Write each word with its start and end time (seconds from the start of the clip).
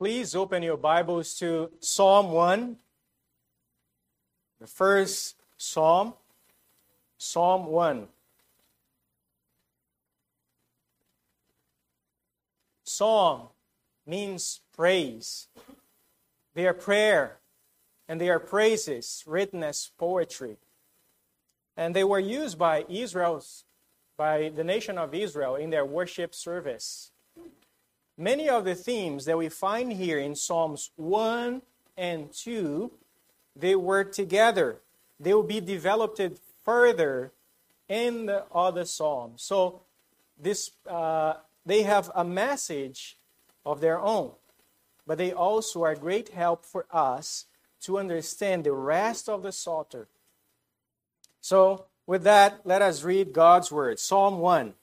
Please 0.00 0.34
open 0.34 0.62
your 0.62 0.78
Bibles 0.78 1.34
to 1.34 1.70
Psalm 1.78 2.32
1, 2.32 2.74
the 4.58 4.66
first 4.66 5.36
Psalm, 5.58 6.14
Psalm 7.18 7.66
1. 7.66 8.08
Psalm 12.82 13.48
means 14.06 14.60
praise. 14.74 15.48
They 16.54 16.66
are 16.66 16.72
prayer 16.72 17.36
and 18.08 18.18
they 18.18 18.30
are 18.30 18.40
praises 18.40 19.22
written 19.26 19.62
as 19.62 19.90
poetry. 19.98 20.56
And 21.76 21.94
they 21.94 22.04
were 22.04 22.18
used 22.18 22.58
by 22.58 22.86
Israel's 22.88 23.66
by 24.16 24.48
the 24.48 24.64
nation 24.64 24.96
of 24.96 25.14
Israel 25.14 25.56
in 25.56 25.68
their 25.68 25.84
worship 25.84 26.34
service. 26.34 27.12
Many 28.20 28.50
of 28.50 28.66
the 28.66 28.74
themes 28.74 29.24
that 29.24 29.38
we 29.38 29.48
find 29.48 29.94
here 29.94 30.18
in 30.18 30.34
Psalms 30.34 30.90
1 30.96 31.62
and 31.96 32.30
2, 32.30 32.92
they 33.56 33.74
work 33.74 34.12
together. 34.12 34.76
They 35.18 35.32
will 35.32 35.42
be 35.42 35.58
developed 35.58 36.20
further 36.62 37.32
in 37.88 38.26
the 38.26 38.44
other 38.54 38.84
Psalms. 38.84 39.42
So 39.42 39.80
this, 40.38 40.72
uh, 40.86 41.36
they 41.64 41.84
have 41.84 42.10
a 42.14 42.22
message 42.22 43.16
of 43.64 43.80
their 43.80 43.98
own, 43.98 44.32
but 45.06 45.16
they 45.16 45.32
also 45.32 45.84
are 45.84 45.94
great 45.94 46.28
help 46.28 46.66
for 46.66 46.84
us 46.92 47.46
to 47.84 47.98
understand 47.98 48.64
the 48.64 48.72
rest 48.72 49.30
of 49.30 49.42
the 49.42 49.50
Psalter. 49.50 50.08
So 51.40 51.86
with 52.06 52.24
that, 52.24 52.60
let 52.66 52.82
us 52.82 53.02
read 53.02 53.32
God's 53.32 53.72
word. 53.72 53.98
Psalm 53.98 54.40
1. 54.40 54.74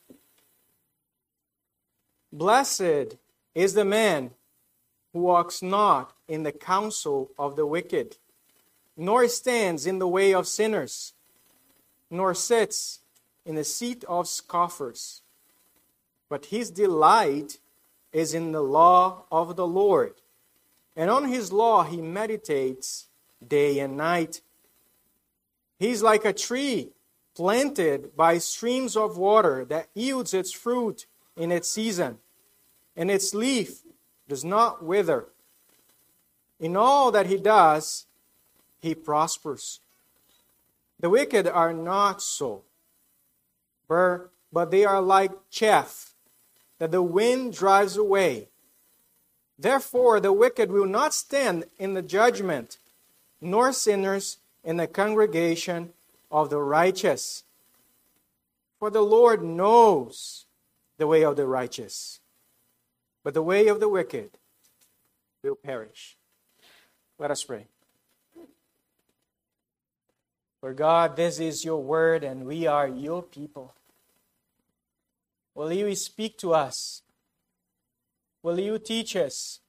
Blessed 2.33 3.17
is 3.57 3.73
the 3.73 3.83
man 3.83 4.29
who 5.11 5.19
walks 5.19 5.63
not 5.63 6.13
in 6.27 6.43
the 6.43 6.51
counsel 6.51 7.31
of 7.39 7.55
the 7.55 7.65
wicked, 7.65 8.15
nor 8.95 9.27
stands 9.27 9.87
in 9.87 9.97
the 9.97 10.07
way 10.07 10.31
of 10.31 10.45
sinners, 10.45 11.13
nor 12.11 12.35
sits 12.35 12.99
in 13.47 13.55
the 13.55 13.63
seat 13.63 14.03
of 14.07 14.27
scoffers. 14.27 15.23
But 16.29 16.45
his 16.45 16.69
delight 16.69 17.57
is 18.13 18.35
in 18.35 18.51
the 18.51 18.61
law 18.61 19.23
of 19.31 19.55
the 19.55 19.65
Lord, 19.65 20.13
and 20.95 21.09
on 21.09 21.27
his 21.27 21.51
law 21.51 21.83
he 21.83 21.99
meditates 21.99 23.07
day 23.45 23.79
and 23.79 23.97
night. 23.97 24.41
He's 25.79 26.03
like 26.03 26.25
a 26.25 26.33
tree 26.33 26.91
planted 27.35 28.15
by 28.15 28.37
streams 28.37 28.95
of 28.95 29.17
water 29.17 29.65
that 29.65 29.89
yields 29.95 30.35
its 30.35 30.51
fruit 30.51 31.07
in 31.35 31.51
its 31.51 31.67
season, 31.67 32.19
and 32.97 33.09
its 33.09 33.33
leaf 33.33 33.83
does 34.27 34.43
not 34.43 34.83
wither. 34.83 35.27
In 36.59 36.75
all 36.75 37.11
that 37.11 37.27
he 37.27 37.37
does, 37.37 38.07
he 38.81 38.95
prospers. 38.95 39.79
The 40.99 41.09
wicked 41.09 41.47
are 41.47 41.71
not 41.73 42.21
so, 42.23 42.63
but 43.87 44.71
they 44.71 44.83
are 44.83 44.99
like 45.01 45.31
chaff 45.51 46.15
that 46.79 46.91
the 46.91 47.03
wind 47.03 47.53
drives 47.53 47.95
away. 47.95 48.49
Therefore, 49.59 50.19
the 50.19 50.33
wicked 50.33 50.71
will 50.71 50.87
not 50.87 51.13
stand 51.13 51.65
in 51.77 51.93
the 51.93 52.01
judgment, 52.01 52.79
nor 53.39 53.71
sinners 53.71 54.37
in 54.63 54.77
the 54.77 54.87
congregation 54.87 55.93
of 56.31 56.49
the 56.49 56.59
righteous. 56.59 57.43
For 58.79 58.89
the 58.89 59.01
Lord 59.01 59.43
knows 59.43 60.45
the 60.97 61.07
way 61.07 61.23
of 61.23 61.35
the 61.35 61.47
righteous, 61.47 62.19
but 63.27 63.33
the 63.33 63.43
way 63.43 63.67
of 63.67 63.81
the 63.81 63.89
wicked 63.89 64.29
will 65.43 65.57
perish. 65.57 66.15
Let 67.19 67.29
us 67.29 67.43
pray. 67.43 67.67
For 70.61 70.73
God, 70.73 71.17
this 71.17 71.37
is 71.37 71.65
your 71.65 71.83
word, 71.83 72.23
and 72.23 72.45
we 72.45 72.67
are 72.67 72.87
your 72.87 73.21
people. 73.21 73.75
Will 75.55 75.73
you 75.73 75.93
speak 75.93 76.37
to 76.37 76.53
us? 76.53 77.01
Will 78.43 78.61
you 78.61 78.79
teach 78.79 79.13
us? 79.17 79.59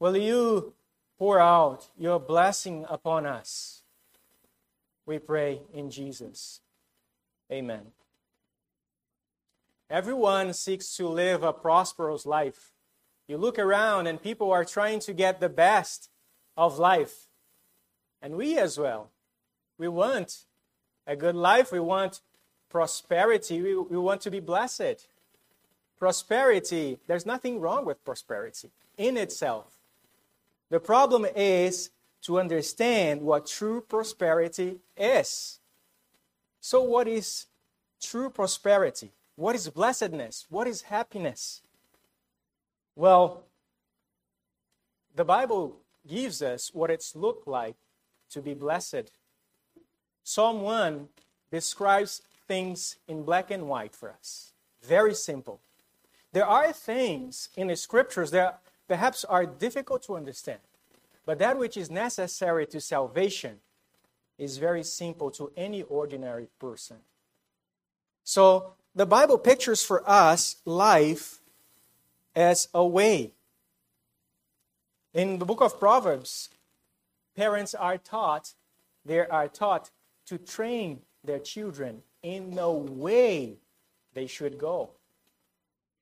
Will 0.00 0.16
you 0.16 0.72
pour 1.18 1.38
out 1.38 1.90
your 1.98 2.18
blessing 2.18 2.86
upon 2.88 3.26
us? 3.26 3.82
We 5.04 5.18
pray 5.18 5.60
in 5.74 5.90
Jesus. 5.90 6.62
Amen. 7.52 7.88
Everyone 9.92 10.54
seeks 10.54 10.96
to 10.96 11.06
live 11.06 11.42
a 11.42 11.52
prosperous 11.52 12.24
life. 12.24 12.72
You 13.28 13.36
look 13.36 13.58
around 13.58 14.06
and 14.06 14.22
people 14.22 14.50
are 14.50 14.64
trying 14.64 15.00
to 15.00 15.12
get 15.12 15.38
the 15.38 15.50
best 15.50 16.08
of 16.56 16.78
life. 16.78 17.26
And 18.22 18.36
we 18.36 18.56
as 18.56 18.78
well. 18.78 19.10
We 19.76 19.88
want 19.88 20.44
a 21.06 21.14
good 21.14 21.34
life. 21.34 21.72
We 21.72 21.80
want 21.80 22.22
prosperity. 22.70 23.60
We, 23.60 23.76
we 23.76 23.98
want 23.98 24.22
to 24.22 24.30
be 24.30 24.40
blessed. 24.40 25.08
Prosperity, 25.98 26.98
there's 27.06 27.26
nothing 27.26 27.60
wrong 27.60 27.84
with 27.84 28.02
prosperity 28.02 28.70
in 28.96 29.18
itself. 29.18 29.76
The 30.70 30.80
problem 30.80 31.26
is 31.36 31.90
to 32.22 32.40
understand 32.40 33.20
what 33.20 33.46
true 33.46 33.82
prosperity 33.82 34.78
is. 34.96 35.58
So, 36.62 36.82
what 36.82 37.06
is 37.06 37.44
true 38.00 38.30
prosperity? 38.30 39.10
What 39.36 39.54
is 39.54 39.68
blessedness? 39.68 40.46
What 40.50 40.66
is 40.66 40.82
happiness? 40.82 41.62
Well, 42.94 43.44
the 45.14 45.24
Bible 45.24 45.80
gives 46.06 46.42
us 46.42 46.70
what 46.72 46.90
it's 46.90 47.16
looked 47.16 47.46
like 47.46 47.76
to 48.30 48.42
be 48.42 48.54
blessed. 48.54 49.10
Psalm 50.22 50.62
1 50.62 51.08
describes 51.50 52.22
things 52.46 52.96
in 53.08 53.22
black 53.22 53.50
and 53.50 53.68
white 53.68 53.94
for 53.94 54.10
us. 54.10 54.52
Very 54.82 55.14
simple. 55.14 55.60
There 56.32 56.46
are 56.46 56.72
things 56.72 57.48
in 57.56 57.68
the 57.68 57.76
scriptures 57.76 58.30
that 58.30 58.60
perhaps 58.88 59.24
are 59.24 59.46
difficult 59.46 60.02
to 60.04 60.16
understand. 60.16 60.60
But 61.24 61.38
that 61.38 61.58
which 61.58 61.76
is 61.76 61.90
necessary 61.90 62.66
to 62.66 62.80
salvation 62.80 63.60
is 64.38 64.58
very 64.58 64.82
simple 64.82 65.30
to 65.32 65.52
any 65.56 65.82
ordinary 65.82 66.48
person. 66.58 66.98
So 68.24 68.74
the 68.94 69.06
Bible 69.06 69.38
pictures 69.38 69.82
for 69.82 70.08
us 70.08 70.56
life 70.64 71.40
as 72.34 72.68
a 72.74 72.84
way. 72.86 73.32
In 75.14 75.38
the 75.38 75.44
book 75.44 75.60
of 75.60 75.78
Proverbs, 75.78 76.48
parents 77.36 77.74
are 77.74 77.98
taught, 77.98 78.54
they 79.04 79.20
are 79.20 79.48
taught 79.48 79.90
to 80.26 80.38
train 80.38 81.00
their 81.24 81.38
children 81.38 82.02
in 82.22 82.54
the 82.54 82.70
way 82.70 83.56
they 84.14 84.26
should 84.26 84.58
go. 84.58 84.90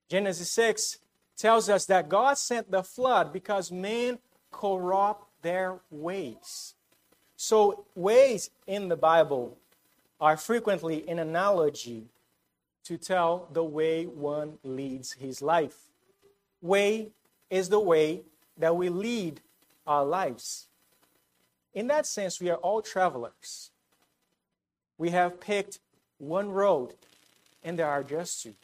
Genesis 0.09 0.51
6 0.51 0.99
tells 1.37 1.69
us 1.69 1.87
that 1.87 2.09
God 2.09 2.37
sent 2.39 2.71
the 2.71 2.83
flood 2.83 3.33
because 3.33 3.71
men 3.71 4.19
corrupt 4.51 5.27
their 5.43 5.79
ways. 5.91 6.75
So, 7.37 7.87
ways 7.95 8.51
in 8.67 8.89
the 8.89 8.97
Bible 8.97 9.57
are 10.21 10.37
frequently 10.37 11.09
an 11.09 11.19
analogy 11.19 12.09
to 12.91 12.99
tell 12.99 13.47
the 13.53 13.63
way 13.63 14.05
one 14.05 14.59
leads 14.65 15.13
his 15.13 15.41
life. 15.41 15.77
Way 16.61 17.11
is 17.49 17.69
the 17.69 17.79
way 17.79 18.23
that 18.57 18.75
we 18.75 18.89
lead 18.89 19.41
our 19.87 20.05
lives. 20.05 20.67
In 21.73 21.87
that 21.87 22.05
sense, 22.05 22.41
we 22.41 22.51
are 22.51 22.57
all 22.57 22.83
travelers. 22.83 23.71
We 24.99 25.11
have 25.11 25.41
picked 25.41 25.79
one 26.19 26.51
road, 26.51 26.95
and 27.63 27.79
there 27.79 27.87
are 27.87 28.03
just 28.03 28.43
two. 28.43 28.55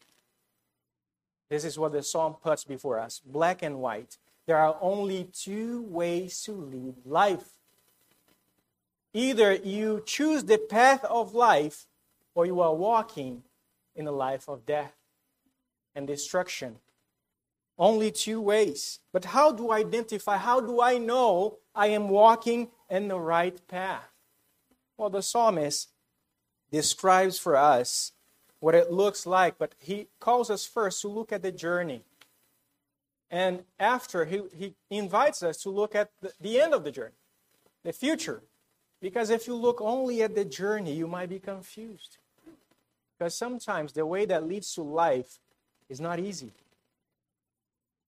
This 1.48 1.64
is 1.64 1.78
what 1.78 1.92
the 1.92 2.02
psalm 2.02 2.34
puts 2.42 2.64
before 2.64 2.98
us 2.98 3.20
black 3.24 3.62
and 3.62 3.78
white. 3.78 4.18
There 4.46 4.56
are 4.56 4.76
only 4.80 5.28
two 5.32 5.82
ways 5.82 6.42
to 6.42 6.52
lead 6.52 6.94
life. 7.04 7.50
Either 9.14 9.52
you 9.52 10.02
choose 10.04 10.42
the 10.42 10.58
path 10.58 11.04
of 11.04 11.32
life, 11.32 11.86
or 12.34 12.44
you 12.44 12.60
are 12.60 12.74
walking 12.74 13.44
in 13.96 14.06
a 14.06 14.12
life 14.12 14.48
of 14.48 14.66
death 14.66 14.94
and 15.94 16.06
destruction. 16.06 16.76
Only 17.78 18.10
two 18.10 18.40
ways. 18.40 19.00
But 19.12 19.26
how 19.26 19.52
do 19.52 19.70
I 19.70 19.80
identify? 19.80 20.36
How 20.36 20.60
do 20.60 20.80
I 20.80 20.98
know 20.98 21.58
I 21.74 21.88
am 21.88 22.08
walking 22.08 22.68
in 22.88 23.08
the 23.08 23.18
right 23.18 23.66
path? 23.66 24.08
Well, 24.96 25.10
the 25.10 25.22
psalmist 25.22 25.88
describes 26.70 27.38
for 27.38 27.56
us 27.56 28.12
what 28.60 28.74
it 28.74 28.90
looks 28.90 29.26
like, 29.26 29.58
but 29.58 29.74
he 29.78 30.08
calls 30.20 30.50
us 30.50 30.64
first 30.66 31.02
to 31.02 31.08
look 31.08 31.32
at 31.32 31.42
the 31.42 31.52
journey. 31.52 32.02
And 33.30 33.64
after, 33.78 34.24
he, 34.24 34.42
he 34.56 34.74
invites 34.90 35.42
us 35.42 35.58
to 35.62 35.70
look 35.70 35.94
at 35.94 36.10
the, 36.20 36.32
the 36.40 36.60
end 36.60 36.72
of 36.72 36.84
the 36.84 36.92
journey, 36.92 37.16
the 37.82 37.92
future. 37.92 38.42
Because 39.00 39.28
if 39.30 39.46
you 39.46 39.54
look 39.54 39.80
only 39.80 40.22
at 40.22 40.34
the 40.34 40.44
journey, 40.44 40.94
you 40.94 41.06
might 41.06 41.28
be 41.28 41.38
confused. 41.38 42.18
Because 43.18 43.36
sometimes 43.36 43.92
the 43.92 44.04
way 44.04 44.26
that 44.26 44.46
leads 44.46 44.74
to 44.74 44.82
life 44.82 45.38
is 45.88 46.00
not 46.00 46.18
easy. 46.18 46.52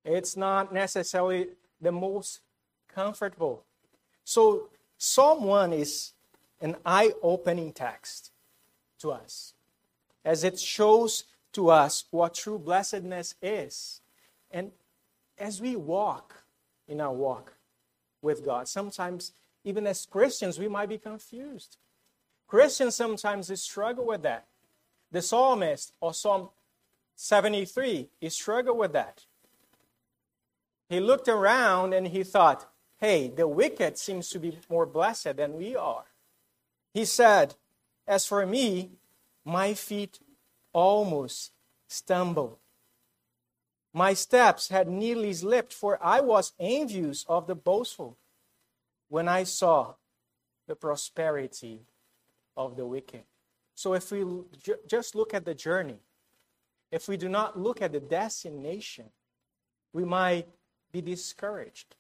It's 0.05 0.37
not 0.37 0.73
necessarily 0.73 1.49
the 1.81 1.93
most 1.93 2.41
comfortable. 2.93 3.65
So, 4.25 4.69
Psalm 4.97 5.45
1 5.45 5.73
is 5.73 6.13
an 6.61 6.77
eye 6.85 7.13
opening 7.23 7.73
text 7.73 8.33
to 9.01 9.13
us 9.13 9.55
as 10.25 10.45
it 10.45 10.59
shows 10.59 11.25
to 11.53 11.71
us 11.71 12.05
what 12.11 12.35
true 12.35 12.59
blessedness 12.59 13.35
is. 13.41 14.01
And 14.51 14.73
as 15.39 15.61
we 15.61 15.77
walk 15.77 16.43
in 16.87 17.01
our 17.01 17.13
walk 17.13 17.55
with 18.21 18.45
God, 18.45 18.69
sometimes 18.69 19.33
even 19.65 19.87
as 19.87 20.07
Christians, 20.07 20.59
we 20.59 20.69
might 20.69 20.89
be 20.89 20.99
confused. 20.99 21.77
Christians 22.47 22.97
sometimes 22.97 23.61
struggle 23.61 24.07
with 24.07 24.23
that. 24.23 24.47
The 25.11 25.23
psalmist, 25.23 25.93
or 26.01 26.13
Psalm 26.13 26.51
73, 27.17 28.09
he 28.21 28.29
struggled 28.29 28.79
with 28.79 28.93
that. 28.93 29.25
He 30.89 31.01
looked 31.01 31.29
around 31.29 31.93
and 31.93 32.09
he 32.09 32.23
thought, 32.25 32.71
hey, 32.99 33.29
the 33.29 33.49
wicked 33.49 33.99
seems 33.99 34.29
to 34.31 34.39
be 34.39 34.59
more 34.69 34.87
blessed 34.87 35.37
than 35.37 35.55
we 35.55 35.77
are. 35.77 36.05
He 36.93 37.05
said, 37.05 37.55
As 38.07 38.27
for 38.27 38.45
me, 38.45 38.91
my 39.45 39.75
feet 39.75 40.21
almost 40.73 41.53
stumbled. 41.89 42.59
My 43.93 44.15
steps 44.15 44.69
had 44.69 44.89
nearly 44.89 45.33
slipped, 45.33 45.73
for 45.73 45.99
I 46.03 46.21
was 46.21 46.53
envious 46.59 47.25
of 47.29 47.47
the 47.47 47.55
boastful 47.55 48.17
when 49.09 49.29
I 49.29 49.45
saw 49.45 49.95
the 50.67 50.77
prosperity 50.77 51.81
of 52.57 52.77
the 52.77 52.87
wicked. 52.87 53.23
So 53.79 53.95
if 53.95 54.11
we 54.11 54.25
just 54.89 55.15
look 55.15 55.33
at 55.33 55.45
the 55.45 55.55
journey, 55.55 56.01
if 56.91 57.07
we 57.07 57.17
do 57.17 57.29
not 57.29 57.57
look 57.57 57.81
at 57.81 57.93
the 57.93 58.01
destination, 58.01 59.05
we 59.93 60.05
might 60.05 60.49
be 60.91 61.01
discouraged. 61.01 61.95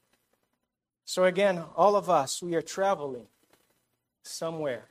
So 1.04 1.22
again, 1.22 1.62
all 1.76 1.94
of 1.94 2.10
us, 2.10 2.42
we 2.42 2.56
are 2.56 2.62
traveling 2.62 3.28
somewhere. 4.25 4.86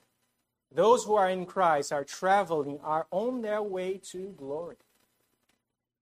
Those 0.74 1.04
who 1.04 1.16
are 1.16 1.30
in 1.30 1.46
Christ 1.46 1.92
are 1.92 2.06
traveling, 2.06 2.80
are 2.82 3.06
on 3.12 3.42
their 3.42 3.62
way 3.62 4.00
to 4.12 4.34
glory. 4.38 4.78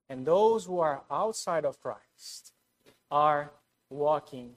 And 0.07 0.23
those 0.23 0.65
who 0.65 0.77
are 0.81 1.01
outside 1.09 1.65
of 1.65 1.81
Christ 1.81 2.53
are 3.09 3.53
walking 3.89 4.51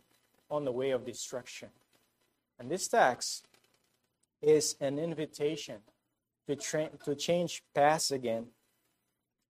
on 0.50 0.66
the 0.66 0.72
way 0.72 0.90
of 0.90 1.06
destruction. 1.06 1.70
And 2.58 2.70
this 2.70 2.86
text 2.86 3.48
is 4.42 4.76
an 4.78 4.98
invitation 4.98 5.78
to, 6.48 6.56
tra- 6.56 6.90
to 7.04 7.14
change 7.14 7.62
paths 7.74 8.10
again. 8.10 8.46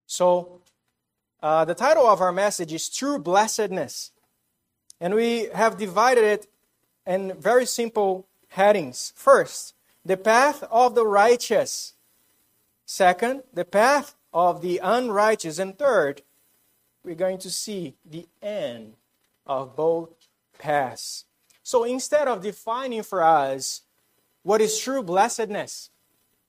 So, 0.06 0.61
uh, 1.41 1.65
the 1.65 1.75
title 1.75 2.06
of 2.06 2.21
our 2.21 2.33
message 2.33 2.73
is 2.73 2.89
True 2.89 3.19
Blessedness. 3.21 4.11
And 5.00 5.15
we 5.15 5.49
have 5.55 5.79
divided 5.79 6.25
it 6.25 6.47
in 7.06 7.35
very 7.39 7.67
simple 7.67 8.27
headings. 8.49 9.12
First, 9.15 9.75
the 10.05 10.17
path 10.17 10.65
of 10.73 10.97
the 10.97 11.06
righteous. 11.06 11.95
Second, 12.85 13.45
the 13.55 13.65
path 13.65 14.17
of 14.33 14.61
the 14.61 14.81
unrighteous. 14.83 15.61
And 15.61 15.79
third, 15.79 16.23
we're 17.05 17.15
going 17.15 17.39
to 17.39 17.50
see 17.50 17.95
the 18.05 18.27
end 18.43 18.95
of 19.47 19.77
both 19.77 20.11
paths. 20.59 21.27
So 21.62 21.85
instead 21.85 22.27
of 22.27 22.43
defining 22.43 23.05
for 23.05 23.23
us 23.23 23.83
what 24.43 24.61
is 24.61 24.81
true 24.81 25.05
blessedness, 25.05 25.91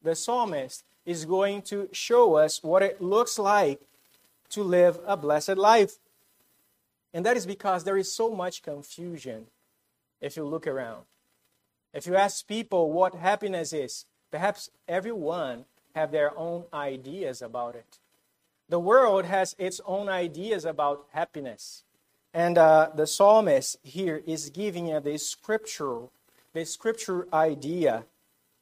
the 0.02 0.16
psalmist 0.16 0.84
is 1.06 1.26
going 1.26 1.62
to 1.64 1.90
show 1.92 2.36
us 2.36 2.64
what 2.64 2.84
it 2.84 3.02
looks 3.02 3.40
like 3.40 3.82
to 4.50 4.64
live 4.64 5.00
a 5.06 5.18
blessed 5.18 5.58
life. 5.58 5.98
And 7.14 7.26
that 7.26 7.38
is 7.38 7.46
because 7.46 7.84
there 7.84 7.98
is 7.98 8.12
so 8.12 8.34
much 8.34 8.62
confusion 8.62 9.48
if 10.22 10.38
you 10.38 10.46
look 10.46 10.68
around. 10.68 11.04
If 11.94 12.06
you 12.06 12.16
ask 12.16 12.48
people 12.48 12.92
what 12.92 13.16
happiness 13.16 13.74
is, 13.74 14.06
perhaps 14.30 14.70
everyone 14.88 15.66
have 15.96 16.12
their 16.12 16.38
own 16.38 16.66
ideas 16.74 17.42
about 17.42 17.76
it. 17.76 17.98
The 18.68 18.80
world 18.80 19.26
has 19.26 19.56
its 19.58 19.82
own 19.86 20.08
ideas 20.08 20.66
about 20.66 21.08
happiness. 21.12 21.84
And 22.34 22.60
uh, 22.60 22.90
the 22.94 23.08
psalmist 23.08 23.78
here 23.82 24.22
is 24.28 24.52
giving 24.52 24.94
uh, 24.94 25.00
the 25.00 25.18
scriptural, 25.18 26.12
the 26.54 26.66
scripture 26.66 27.28
idea 27.34 28.06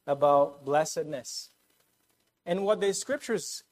about 0.07 0.65
blessedness. 0.65 1.51
And 2.45 2.63
what 2.63 2.79
the 2.79 2.93
scriptures 2.93 3.63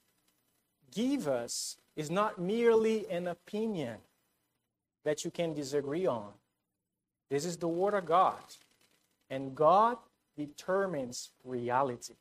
give 0.94 1.28
us 1.28 1.78
is 1.96 2.12
not 2.12 2.40
merely 2.40 3.10
an 3.10 3.28
opinion 3.28 3.98
that 5.06 5.24
you 5.24 5.32
can 5.32 5.54
disagree 5.54 6.06
on. 6.06 6.32
This 7.30 7.46
is 7.46 7.58
the 7.58 7.68
Word 7.68 7.94
of 7.94 8.06
God. 8.06 8.44
And 9.30 9.56
God 9.56 9.98
determines 10.38 11.32
reality. 11.44 12.16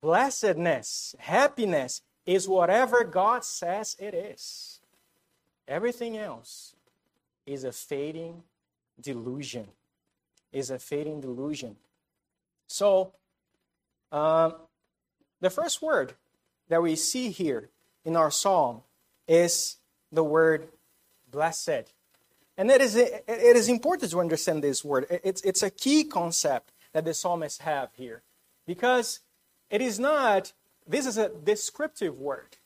Blessedness, 0.00 1.14
happiness 1.18 2.02
is 2.26 2.48
whatever 2.48 3.04
God 3.04 3.44
says 3.44 3.96
it 3.98 4.14
is. 4.14 4.80
Everything 5.66 6.16
else 6.18 6.74
is 7.46 7.64
a 7.64 7.72
fading 7.72 8.42
delusion. 9.00 9.68
Is 10.52 10.70
a 10.70 10.78
fading 10.78 11.20
delusion. 11.20 11.76
So, 12.68 13.12
um, 14.12 14.54
the 15.40 15.50
first 15.50 15.82
word 15.82 16.14
that 16.68 16.82
we 16.82 16.96
see 16.96 17.30
here 17.30 17.70
in 18.04 18.14
our 18.14 18.30
psalm 18.30 18.82
is 19.26 19.76
the 20.12 20.24
word 20.24 20.68
blessed. 21.30 21.92
And 22.56 22.70
it 22.70 22.80
is, 22.80 22.96
it 22.96 23.22
is 23.28 23.68
important 23.68 24.10
to 24.10 24.20
understand 24.20 24.62
this 24.62 24.84
word. 24.84 25.06
It's, 25.24 25.40
it's 25.42 25.62
a 25.62 25.70
key 25.70 26.04
concept 26.04 26.72
that 26.92 27.04
the 27.04 27.14
psalmists 27.14 27.60
have 27.60 27.90
here. 27.94 28.22
Because 28.66 29.20
it 29.70 29.80
is 29.80 29.98
not, 29.98 30.52
this 30.86 31.06
is 31.06 31.16
a 31.16 31.28
descriptive 31.28 32.18
word, 32.18 32.56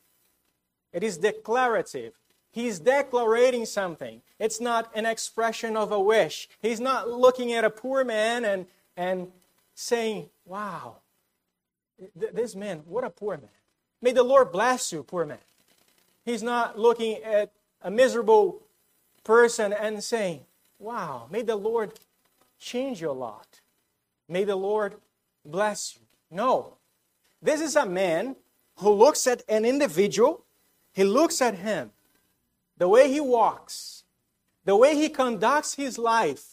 it 0.93 1.03
is 1.03 1.19
declarative. 1.19 2.15
He's 2.51 2.81
declaring 2.81 3.65
something. 3.65 4.21
It's 4.39 4.61
not 4.61 4.91
an 4.95 5.07
expression 5.07 5.75
of 5.75 5.91
a 5.91 5.99
wish. 5.99 6.51
He's 6.61 6.81
not 6.81 7.09
looking 7.09 7.55
at 7.55 7.65
a 7.65 7.71
poor 7.71 8.05
man 8.05 8.45
and, 8.45 8.67
and 8.95 9.33
saying, 9.75 10.29
Wow, 10.45 10.97
this 12.15 12.55
man, 12.55 12.83
what 12.87 13.05
a 13.05 13.11
poor 13.11 13.37
man. 13.37 13.51
May 14.01 14.13
the 14.13 14.23
Lord 14.23 14.51
bless 14.53 14.93
you, 14.93 15.03
poor 15.03 15.25
man. 15.25 15.39
He's 16.25 16.43
not 16.43 16.79
looking 16.79 17.23
at 17.23 17.53
a 17.83 17.91
miserable 17.91 18.63
person 19.25 19.73
and 19.73 20.03
saying, 20.03 20.41
Wow, 20.79 21.29
may 21.31 21.43
the 21.43 21.57
Lord 21.57 21.99
change 22.59 23.01
your 23.01 23.15
lot. 23.15 23.61
May 24.29 24.45
the 24.45 24.57
Lord 24.57 24.95
bless 25.45 25.97
you. 25.97 26.03
No. 26.31 26.77
This 27.41 27.61
is 27.61 27.77
a 27.77 27.87
man 27.87 28.37
who 28.77 28.91
looks 28.91 29.27
at 29.27 29.43
an 29.49 29.65
individual, 29.65 30.45
he 30.93 31.05
looks 31.05 31.41
at 31.41 31.57
him, 31.57 31.91
the 32.79 32.89
way 32.89 33.11
he 33.11 33.21
walks, 33.21 34.05
the 34.65 34.77
way 34.77 34.97
he 34.97 35.09
conducts 35.09 35.75
his 35.75 35.99
life, 35.99 36.52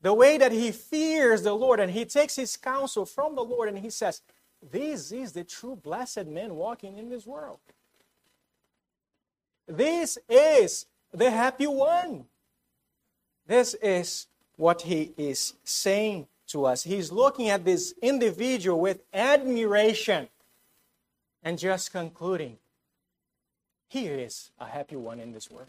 the 0.00 0.14
way 0.14 0.38
that 0.38 0.52
he 0.52 0.70
fears 0.70 1.42
the 1.42 1.54
Lord, 1.54 1.80
and 1.80 1.90
he 1.90 2.04
takes 2.04 2.36
his 2.36 2.56
counsel 2.56 3.04
from 3.04 3.34
the 3.34 3.42
Lord 3.42 3.68
and 3.68 3.78
he 3.78 3.90
says, 3.90 4.22
This 4.70 5.10
is 5.10 5.32
the 5.32 5.44
true 5.44 5.76
blessed 5.76 6.26
man 6.26 6.54
walking 6.54 6.98
in 6.98 7.10
this 7.10 7.26
world. 7.26 7.58
This 9.66 10.18
is 10.28 10.86
the 11.12 11.30
happy 11.30 11.66
one. 11.66 12.26
This 13.46 13.74
is 13.74 14.26
what 14.56 14.82
he 14.82 15.12
is 15.16 15.54
saying 15.64 16.26
to 16.48 16.64
us. 16.64 16.82
He's 16.82 17.10
looking 17.10 17.48
at 17.48 17.64
this 17.64 17.94
individual 18.00 18.80
with 18.80 19.00
admiration 19.12 20.28
and 21.42 21.58
just 21.58 21.92
concluding, 21.92 22.58
he 23.88 24.06
is 24.06 24.50
a 24.58 24.66
happy 24.66 24.96
one 24.96 25.18
in 25.18 25.32
this 25.32 25.50
world. 25.50 25.68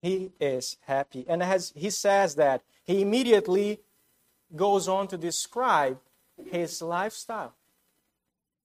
He 0.00 0.32
is 0.40 0.76
happy. 0.86 1.24
And 1.28 1.42
as 1.42 1.72
he 1.76 1.90
says 1.90 2.36
that, 2.36 2.62
he 2.84 3.02
immediately 3.02 3.80
goes 4.56 4.88
on 4.88 5.08
to 5.08 5.18
describe 5.18 5.98
his 6.50 6.80
lifestyle. 6.80 7.54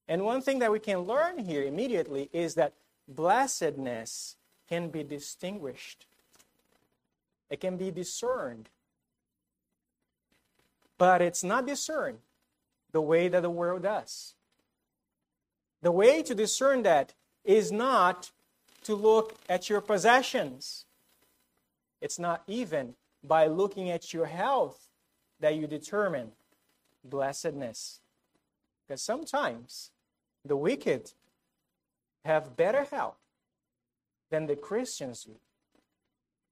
And 0.08 0.24
one 0.24 0.40
thing 0.40 0.60
that 0.60 0.72
we 0.72 0.78
can 0.78 1.00
learn 1.00 1.38
here 1.38 1.62
immediately 1.62 2.30
is 2.32 2.54
that 2.54 2.72
blessedness 3.08 4.36
can 4.68 4.88
be 4.88 5.02
distinguished, 5.02 6.06
it 7.50 7.60
can 7.60 7.76
be 7.76 7.90
discerned. 7.90 8.68
But 10.98 11.20
it's 11.20 11.44
not 11.44 11.66
discerned 11.66 12.20
the 12.92 13.02
way 13.02 13.28
that 13.28 13.42
the 13.42 13.50
world 13.50 13.82
does. 13.82 14.32
The 15.82 15.92
way 15.92 16.22
to 16.22 16.34
discern 16.34 16.84
that 16.84 17.12
is 17.44 17.70
not 17.70 18.30
to 18.84 18.94
look 18.94 19.34
at 19.46 19.68
your 19.68 19.82
possessions. 19.82 20.85
It's 22.00 22.18
not 22.18 22.42
even 22.46 22.94
by 23.22 23.46
looking 23.46 23.90
at 23.90 24.12
your 24.12 24.26
health 24.26 24.88
that 25.40 25.56
you 25.56 25.66
determine 25.66 26.32
blessedness. 27.04 28.00
Because 28.86 29.02
sometimes 29.02 29.90
the 30.44 30.56
wicked 30.56 31.12
have 32.24 32.56
better 32.56 32.84
health 32.84 33.18
than 34.30 34.46
the 34.46 34.56
Christians 34.56 35.24
do. 35.24 35.36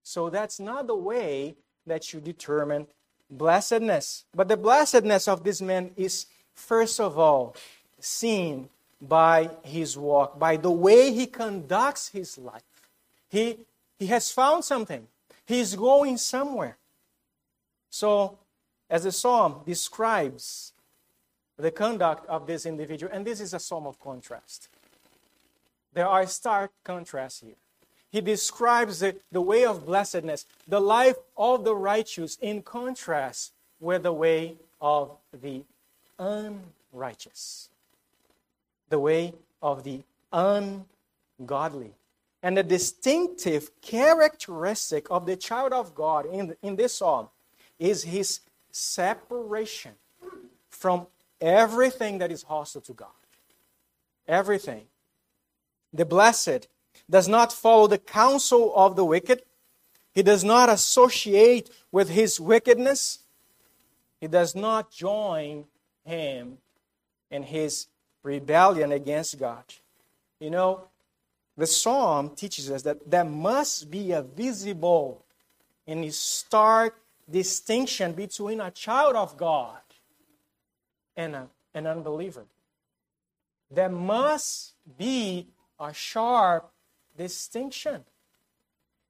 So 0.02 0.30
that's 0.30 0.60
not 0.60 0.86
the 0.86 0.96
way 0.96 1.56
that 1.86 2.12
you 2.12 2.20
determine 2.20 2.86
blessedness. 3.30 4.24
But 4.34 4.48
the 4.48 4.56
blessedness 4.56 5.28
of 5.28 5.44
this 5.44 5.60
man 5.60 5.90
is, 5.96 6.26
first 6.54 7.00
of 7.00 7.18
all, 7.18 7.56
seen 7.98 8.68
by 9.00 9.50
his 9.62 9.96
walk, 9.96 10.38
by 10.38 10.56
the 10.56 10.70
way 10.70 11.12
he 11.12 11.26
conducts 11.26 12.08
his 12.08 12.38
life. 12.38 12.62
He, 13.28 13.58
he 13.98 14.06
has 14.06 14.30
found 14.30 14.64
something, 14.64 15.08
he's 15.46 15.74
going 15.74 16.16
somewhere. 16.16 16.76
So, 17.90 18.38
as 18.90 19.04
the 19.04 19.12
psalm 19.12 19.60
describes 19.64 20.72
the 21.56 21.70
conduct 21.70 22.28
of 22.28 22.46
this 22.46 22.66
individual, 22.66 23.12
and 23.12 23.26
this 23.26 23.40
is 23.40 23.54
a 23.54 23.60
psalm 23.60 23.86
of 23.86 23.98
contrast. 24.00 24.68
There 25.92 26.08
are 26.08 26.26
stark 26.26 26.72
contrasts 26.82 27.40
here. 27.40 27.54
He 28.10 28.20
describes 28.20 29.00
the, 29.00 29.16
the 29.32 29.40
way 29.40 29.64
of 29.64 29.86
blessedness, 29.86 30.46
the 30.68 30.80
life 30.80 31.16
of 31.36 31.64
the 31.64 31.74
righteous, 31.74 32.38
in 32.40 32.62
contrast 32.62 33.52
with 33.80 34.04
the 34.04 34.12
way 34.12 34.56
of 34.80 35.16
the 35.32 35.62
unrighteous, 36.18 37.68
the 38.88 38.98
way 38.98 39.34
of 39.62 39.82
the 39.82 40.02
ungodly. 40.32 41.94
And 42.44 42.58
the 42.58 42.62
distinctive 42.62 43.70
characteristic 43.80 45.06
of 45.10 45.24
the 45.24 45.34
child 45.34 45.72
of 45.72 45.94
God 45.94 46.26
in, 46.26 46.54
in 46.60 46.76
this 46.76 46.96
psalm 46.96 47.30
is 47.78 48.04
his 48.04 48.40
separation 48.70 49.92
from 50.68 51.06
everything 51.40 52.18
that 52.18 52.30
is 52.30 52.42
hostile 52.42 52.82
to 52.82 52.92
God. 52.92 53.08
Everything. 54.28 54.82
The 55.94 56.04
blessed 56.04 56.68
does 57.08 57.28
not 57.28 57.50
follow 57.50 57.86
the 57.86 57.96
counsel 57.96 58.74
of 58.76 58.94
the 58.94 59.06
wicked. 59.06 59.40
He 60.12 60.22
does 60.22 60.44
not 60.44 60.68
associate 60.68 61.70
with 61.90 62.10
his 62.10 62.38
wickedness. 62.38 63.20
He 64.20 64.28
does 64.28 64.54
not 64.54 64.90
join 64.90 65.64
him 66.04 66.58
in 67.30 67.44
his 67.44 67.86
rebellion 68.22 68.92
against 68.92 69.38
God. 69.38 69.64
You 70.38 70.50
know, 70.50 70.88
the 71.56 71.66
psalm 71.66 72.30
teaches 72.34 72.70
us 72.70 72.82
that 72.82 73.08
there 73.08 73.24
must 73.24 73.90
be 73.90 74.12
a 74.12 74.22
visible 74.22 75.24
and 75.86 76.12
stark 76.12 77.00
distinction 77.30 78.12
between 78.12 78.60
a 78.60 78.70
child 78.70 79.16
of 79.16 79.36
God 79.36 79.80
and 81.16 81.34
a, 81.34 81.48
an 81.74 81.86
unbeliever. 81.86 82.44
There 83.70 83.88
must 83.88 84.74
be 84.98 85.48
a 85.78 85.92
sharp 85.92 86.70
distinction. 87.16 88.04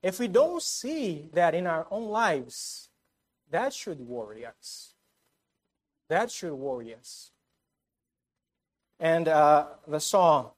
If 0.02 0.18
we 0.18 0.28
don't 0.28 0.62
see 0.62 1.30
that 1.32 1.54
in 1.54 1.66
our 1.66 1.86
own 1.90 2.08
lives, 2.08 2.90
that 3.50 3.72
should 3.72 4.00
worry 4.00 4.44
us. 4.44 4.92
That 6.08 6.30
should 6.30 6.52
worry 6.52 6.94
us. 6.94 7.30
And 9.00 9.28
uh, 9.28 9.66
the 9.88 10.00
psalm 10.00 10.48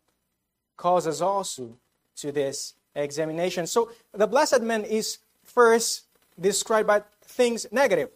calls 0.76 1.06
us 1.06 1.20
also 1.20 1.76
to 2.16 2.32
this 2.32 2.74
examination. 2.94 3.66
So 3.66 3.90
the 4.12 4.26
blessed 4.26 4.62
man 4.62 4.84
is 4.84 5.18
first 5.44 6.04
described 6.38 6.86
by 6.86 7.02
things 7.22 7.66
negative, 7.70 8.10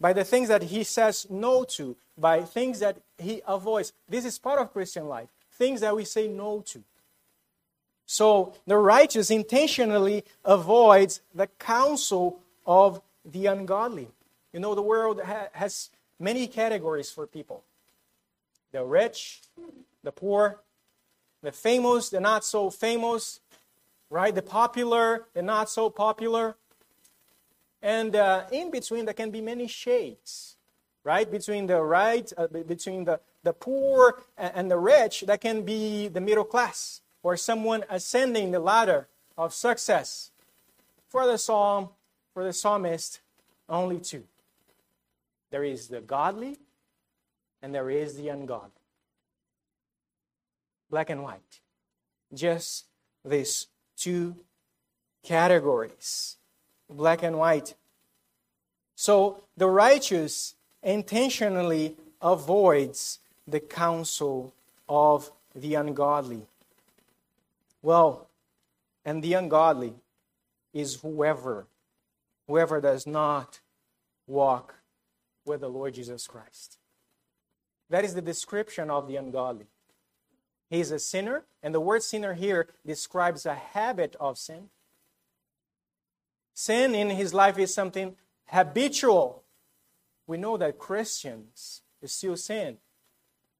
by 0.00 0.12
the 0.12 0.24
things 0.24 0.48
that 0.48 0.62
he 0.62 0.84
says 0.84 1.26
no 1.30 1.64
to, 1.64 1.96
by 2.16 2.42
things 2.42 2.80
that 2.80 2.98
he 3.18 3.42
avoids. 3.46 3.92
This 4.08 4.24
is 4.24 4.38
part 4.38 4.60
of 4.60 4.72
Christian 4.72 5.08
life, 5.08 5.28
things 5.52 5.80
that 5.80 5.94
we 5.94 6.04
say 6.04 6.28
no 6.28 6.60
to. 6.68 6.82
So 8.06 8.54
the 8.66 8.76
righteous 8.76 9.30
intentionally 9.30 10.24
avoids 10.44 11.20
the 11.34 11.46
counsel 11.46 12.40
of 12.66 13.00
the 13.24 13.46
ungodly. 13.46 14.08
You 14.52 14.60
know, 14.60 14.74
the 14.74 14.82
world 14.82 15.20
ha- 15.24 15.48
has 15.52 15.90
many 16.18 16.46
categories 16.46 17.10
for 17.10 17.26
people 17.26 17.62
the 18.72 18.82
rich, 18.82 19.42
the 20.02 20.12
poor, 20.12 20.60
the 21.42 21.52
famous, 21.52 22.08
the 22.08 22.20
not 22.20 22.44
so 22.44 22.70
famous, 22.70 23.40
right? 24.10 24.34
The 24.34 24.42
popular, 24.42 25.26
the 25.34 25.42
not 25.42 25.68
so 25.68 25.90
popular. 25.90 26.56
And 27.82 28.14
uh, 28.14 28.44
in 28.52 28.70
between, 28.70 29.04
there 29.04 29.14
can 29.14 29.30
be 29.30 29.40
many 29.40 29.66
shades, 29.66 30.56
right? 31.02 31.28
Between 31.30 31.66
the 31.66 31.82
right, 31.82 32.32
uh, 32.36 32.46
between 32.46 33.04
the, 33.04 33.20
the 33.42 33.52
poor 33.52 34.22
and 34.36 34.70
the 34.70 34.78
rich, 34.78 35.22
that 35.22 35.40
can 35.40 35.62
be 35.62 36.08
the 36.08 36.20
middle 36.20 36.44
class 36.44 37.00
or 37.22 37.36
someone 37.36 37.84
ascending 37.90 38.50
the 38.52 38.60
ladder 38.60 39.08
of 39.36 39.52
success. 39.52 40.30
For 41.08 41.26
the 41.26 41.38
psalm, 41.38 41.90
for 42.32 42.44
the 42.44 42.52
psalmist, 42.52 43.20
only 43.68 43.98
two. 43.98 44.24
There 45.50 45.64
is 45.64 45.88
the 45.88 46.00
godly 46.00 46.58
and 47.60 47.74
there 47.74 47.90
is 47.90 48.16
the 48.16 48.28
ungodly. 48.28 48.81
Black 50.92 51.10
and 51.10 51.24
white. 51.24 51.58
Just 52.32 52.84
these 53.24 53.66
two 53.96 54.36
categories 55.24 56.36
black 56.88 57.22
and 57.22 57.38
white. 57.38 57.74
So 58.94 59.44
the 59.56 59.68
righteous 59.68 60.54
intentionally 60.82 61.96
avoids 62.20 63.18
the 63.46 63.60
counsel 63.60 64.54
of 64.88 65.30
the 65.54 65.74
ungodly. 65.74 66.46
Well, 67.82 68.28
and 69.04 69.22
the 69.22 69.34
ungodly 69.34 69.94
is 70.72 70.96
whoever, 70.96 71.66
whoever 72.46 72.80
does 72.80 73.06
not 73.06 73.60
walk 74.26 74.74
with 75.44 75.60
the 75.60 75.68
Lord 75.68 75.94
Jesus 75.94 76.26
Christ. 76.26 76.78
That 77.90 78.04
is 78.04 78.14
the 78.14 78.22
description 78.22 78.90
of 78.90 79.08
the 79.08 79.16
ungodly. 79.16 79.66
He 80.72 80.80
is 80.80 80.90
a 80.90 80.98
sinner, 80.98 81.44
and 81.62 81.74
the 81.74 81.80
word 81.80 82.02
sinner 82.02 82.32
here 82.32 82.66
describes 82.86 83.44
a 83.44 83.54
habit 83.54 84.16
of 84.18 84.38
sin. 84.38 84.70
Sin 86.54 86.94
in 86.94 87.10
his 87.10 87.34
life 87.34 87.58
is 87.58 87.74
something 87.74 88.16
habitual. 88.46 89.42
We 90.26 90.38
know 90.38 90.56
that 90.56 90.78
Christians 90.78 91.82
still 92.06 92.38
sin. 92.38 92.78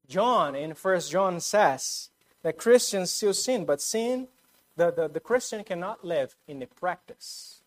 John 0.09 0.55
in 0.55 0.73
First 0.73 1.13
John 1.13 1.39
says 1.41 2.09
that 2.43 2.57
Christians 2.57 3.11
still 3.11 3.35
sin, 3.35 3.67
but 3.67 3.83
sin, 3.83 4.29
the, 4.77 4.91
the, 4.91 5.07
the 5.07 5.21
Christian 5.21 5.65
cannot 5.65 6.07
live 6.07 6.35
in 6.49 6.61
the 6.61 6.67
practice 6.67 7.61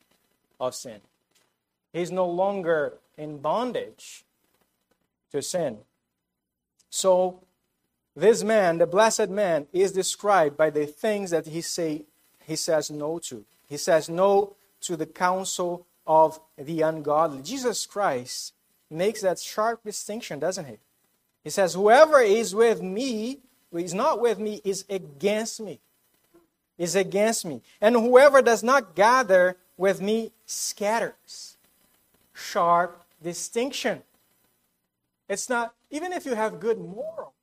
of 0.59 0.73
sin. 0.73 1.01
He's 1.93 2.11
no 2.11 2.25
longer 2.25 2.97
in 3.15 3.37
bondage 3.37 4.25
to 5.31 5.43
sin. 5.43 5.77
So, 6.89 7.41
this 8.15 8.43
man, 8.43 8.77
the 8.77 8.87
blessed 8.87 9.29
man, 9.29 9.67
is 9.73 9.91
described 9.91 10.55
by 10.55 10.69
the 10.69 10.85
things 10.85 11.31
that 11.31 11.47
he 11.47 11.61
say 11.61 12.05
he 12.45 12.55
says 12.55 12.89
no 12.89 13.19
to. 13.19 13.43
He 13.67 13.77
says 13.77 14.07
no 14.07 14.55
to 14.81 14.95
the 14.95 15.05
counsel 15.05 15.85
of 16.05 16.39
the 16.57 16.81
ungodly. 16.81 17.41
Jesus 17.41 17.85
Christ 17.85 18.53
makes 18.89 19.21
that 19.21 19.39
sharp 19.39 19.83
distinction, 19.83 20.39
doesn't 20.39 20.65
he? 20.65 20.77
He 21.43 21.49
says, 21.49 21.73
Whoever 21.73 22.19
is 22.19 22.55
with 22.55 22.81
me, 22.81 23.39
who 23.71 23.77
is 23.77 23.93
not 23.93 24.21
with 24.21 24.39
me, 24.39 24.61
is 24.63 24.85
against 24.89 25.59
me. 25.59 25.79
Is 26.77 26.95
against 26.95 27.45
me. 27.45 27.61
And 27.81 27.95
whoever 27.95 28.41
does 28.41 28.63
not 28.63 28.95
gather 28.95 29.57
with 29.77 30.01
me 30.01 30.31
scatters. 30.45 31.57
Sharp 32.33 33.03
distinction. 33.23 34.03
It's 35.27 35.49
not, 35.49 35.73
even 35.89 36.13
if 36.13 36.25
you 36.25 36.35
have 36.35 36.59
good 36.59 36.77
morals, 36.77 37.34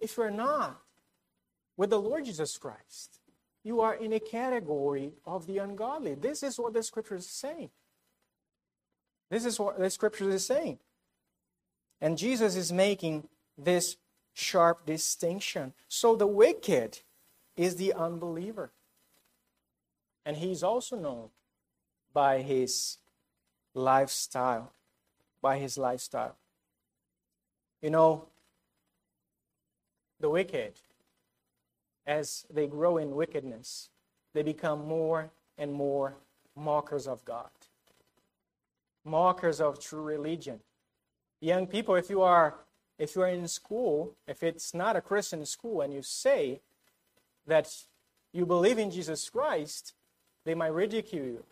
if 0.00 0.16
you're 0.16 0.30
not 0.30 0.80
with 1.76 1.90
the 1.90 2.00
Lord 2.00 2.24
Jesus 2.24 2.56
Christ, 2.58 3.20
you 3.64 3.80
are 3.80 3.94
in 3.94 4.12
a 4.12 4.20
category 4.20 5.12
of 5.26 5.46
the 5.46 5.58
ungodly. 5.58 6.14
This 6.14 6.42
is 6.42 6.58
what 6.58 6.72
the 6.72 6.82
scripture 6.82 7.16
is 7.16 7.28
saying. 7.28 7.70
This 9.30 9.44
is 9.44 9.58
what 9.58 9.78
the 9.78 9.90
scripture 9.90 10.30
is 10.30 10.46
saying. 10.46 10.78
And 12.00 12.16
Jesus 12.16 12.56
is 12.56 12.72
making 12.72 13.28
this 13.56 13.96
sharp 14.32 14.86
distinction. 14.86 15.74
So 15.88 16.14
the 16.16 16.26
wicked 16.26 17.00
is 17.56 17.76
the 17.76 17.92
unbeliever. 17.92 18.70
And 20.24 20.36
he's 20.36 20.62
also 20.62 20.96
known 20.96 21.28
by 22.12 22.42
his 22.42 22.98
lifestyle. 23.74 24.72
By 25.42 25.58
his 25.58 25.76
lifestyle. 25.76 26.36
You 27.82 27.90
know, 27.90 28.28
the 30.20 30.30
wicked 30.30 30.80
as 32.06 32.46
they 32.50 32.66
grow 32.66 32.96
in 32.96 33.14
wickedness, 33.14 33.90
they 34.34 34.42
become 34.42 34.86
more 34.86 35.30
and 35.56 35.72
more 35.72 36.16
mockers 36.56 37.06
of 37.06 37.24
God, 37.24 37.50
mockers 39.04 39.60
of 39.60 39.80
true 39.80 40.02
religion. 40.02 40.60
Young 41.40 41.66
people, 41.66 41.94
if 41.94 42.10
you 42.10 42.22
are 42.22 42.54
if 42.98 43.14
you 43.14 43.22
are 43.22 43.28
in 43.28 43.46
school, 43.46 44.16
if 44.26 44.42
it's 44.42 44.74
not 44.74 44.96
a 44.96 45.00
Christian 45.00 45.46
school, 45.46 45.82
and 45.82 45.92
you 45.92 46.02
say 46.02 46.60
that 47.46 47.72
you 48.32 48.44
believe 48.44 48.78
in 48.78 48.90
Jesus 48.90 49.30
Christ, 49.30 49.94
they 50.44 50.54
might 50.54 50.72
ridicule 50.72 51.24
you. 51.24 51.44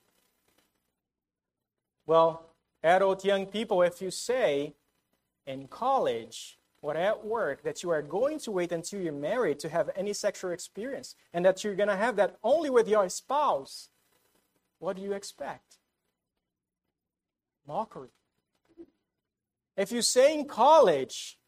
Well, 2.05 2.47
adult 2.83 3.25
young 3.25 3.47
people, 3.47 3.83
if 3.83 4.03
you 4.03 4.11
say 4.11 4.75
in 5.47 5.69
college 5.69 6.59
or 6.87 6.97
at 6.97 7.27
work 7.27 7.65
that 7.65 7.83
you 7.83 7.91
are 7.91 8.01
going 8.01 8.39
to 8.39 8.53
wait 8.53 8.71
until 8.71 9.01
you're 9.01 9.13
married 9.13 9.59
to 9.59 9.69
have 9.69 9.91
any 9.97 10.13
sexual 10.13 10.53
experience 10.53 11.17
and 11.35 11.45
that 11.45 11.65
you're 11.65 11.75
going 11.75 11.89
to 11.89 11.97
have 11.97 12.15
that 12.15 12.37
only 12.45 12.71
with 12.71 12.87
your 12.87 13.09
spouse, 13.09 13.89
what 14.79 14.95
do 14.95 15.03
you 15.03 15.13
expect? 15.13 15.79
Mockery. 17.67 18.11
If 19.77 19.91
you 19.91 20.01
say 20.01 20.33
in 20.33 20.45
college 20.47 21.39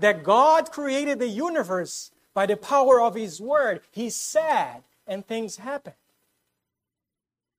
that 0.00 0.24
God 0.24 0.72
created 0.72 1.20
the 1.20 1.28
universe 1.28 2.10
by 2.34 2.46
the 2.46 2.56
power 2.56 3.00
of 3.00 3.14
His 3.14 3.40
Word, 3.40 3.82
He 3.92 4.10
said, 4.10 4.82
and 5.06 5.24
things 5.24 5.58
happen, 5.58 5.92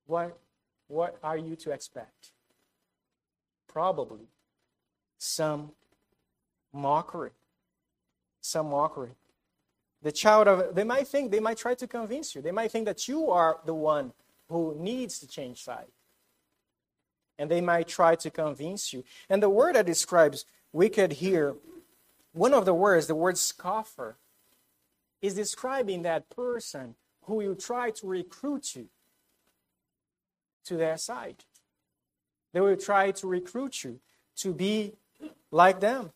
what, 0.06 0.38
what 0.88 1.16
are 1.22 1.38
you 1.38 1.56
to 1.56 1.70
expect? 1.70 2.32
Probably 3.66 4.26
some 5.16 5.70
mockery. 6.72 7.30
Some 8.40 8.70
mockery. 8.70 9.10
The 10.02 10.12
child 10.12 10.48
of, 10.48 10.74
they 10.74 10.84
might 10.84 11.08
think, 11.08 11.30
they 11.30 11.40
might 11.40 11.58
try 11.58 11.74
to 11.74 11.86
convince 11.86 12.34
you. 12.34 12.40
They 12.40 12.52
might 12.52 12.70
think 12.70 12.86
that 12.86 13.06
you 13.06 13.30
are 13.30 13.60
the 13.66 13.74
one 13.74 14.12
who 14.48 14.74
needs 14.78 15.18
to 15.18 15.28
change 15.28 15.62
side. 15.62 15.86
And 17.38 17.50
they 17.50 17.60
might 17.60 17.88
try 17.88 18.14
to 18.16 18.30
convince 18.30 18.92
you. 18.92 19.04
And 19.28 19.42
the 19.42 19.50
word 19.50 19.74
that 19.74 19.86
describes 19.86 20.46
wicked 20.72 21.14
here, 21.14 21.56
one 22.32 22.54
of 22.54 22.64
the 22.64 22.74
words, 22.74 23.06
the 23.06 23.14
word 23.14 23.36
scoffer, 23.36 24.16
is 25.20 25.34
describing 25.34 26.02
that 26.02 26.30
person 26.30 26.94
who 27.24 27.36
will 27.36 27.54
try 27.54 27.90
to 27.90 28.06
recruit 28.06 28.74
you 28.74 28.88
to 30.64 30.76
their 30.76 30.96
side. 30.96 31.44
They 32.52 32.60
will 32.60 32.76
try 32.76 33.10
to 33.12 33.26
recruit 33.26 33.84
you 33.84 34.00
to 34.36 34.52
be 34.52 34.94
like 35.50 35.80
them. 35.80 36.12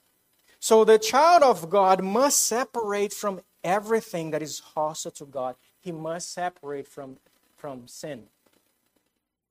So 0.65 0.83
the 0.83 0.99
child 0.99 1.43
of 1.43 1.69
God 1.69 2.03
must 2.03 2.39
separate 2.39 3.13
from 3.13 3.43
everything 3.63 4.31
that 4.31 4.41
is 4.41 4.61
hostile 4.61 5.11
to 5.11 5.27
God. 5.27 5.57
He 5.79 5.93
must 5.93 6.33
separate 6.33 6.89
from, 6.89 7.19
from 7.55 7.87
sin. 7.87 8.23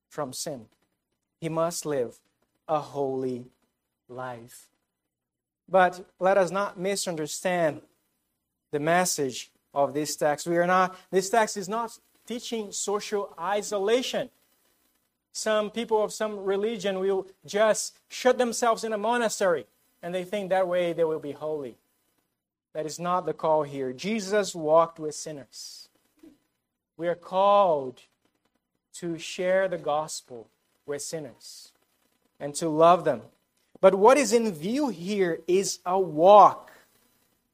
From 0.09 0.33
sin. 0.33 0.65
He 1.39 1.49
must 1.49 1.85
live 1.85 2.17
a 2.67 2.79
holy 2.79 3.45
life. 4.09 4.69
But 5.69 6.03
let 6.19 6.39
us 6.39 6.49
not 6.49 6.79
misunderstand 6.79 7.81
the 8.71 8.79
message 8.79 9.51
of 9.71 9.93
this 9.93 10.15
text. 10.15 10.47
We 10.47 10.57
are 10.57 10.65
not, 10.65 10.95
this 11.11 11.29
text 11.29 11.57
is 11.57 11.69
not 11.69 11.95
teaching 12.25 12.71
social 12.71 13.35
isolation. 13.39 14.31
Some 15.31 15.69
people 15.69 16.03
of 16.03 16.11
some 16.11 16.43
religion 16.43 16.97
will 16.97 17.27
just 17.45 17.99
shut 18.09 18.39
themselves 18.39 18.83
in 18.83 18.93
a 18.93 18.97
monastery 18.97 19.67
and 20.03 20.13
they 20.13 20.25
think 20.25 20.49
that 20.49 20.67
way 20.67 20.91
they 20.91 21.05
will 21.05 21.19
be 21.19 21.31
holy. 21.31 21.77
That 22.73 22.85
is 22.85 22.99
not 22.99 23.25
the 23.25 23.33
call 23.33 23.63
here. 23.63 23.93
Jesus 23.93 24.53
walked 24.53 24.99
with 24.99 25.15
sinners. 25.15 25.87
We 26.97 27.07
are 27.07 27.15
called 27.15 28.01
to 28.95 29.17
share 29.17 29.67
the 29.67 29.77
gospel 29.77 30.49
with 30.85 31.01
sinners 31.01 31.71
and 32.39 32.53
to 32.55 32.67
love 32.67 33.05
them. 33.05 33.21
But 33.79 33.95
what 33.95 34.17
is 34.17 34.33
in 34.33 34.51
view 34.51 34.89
here 34.89 35.39
is 35.47 35.79
a 35.85 35.99
walk, 35.99 36.71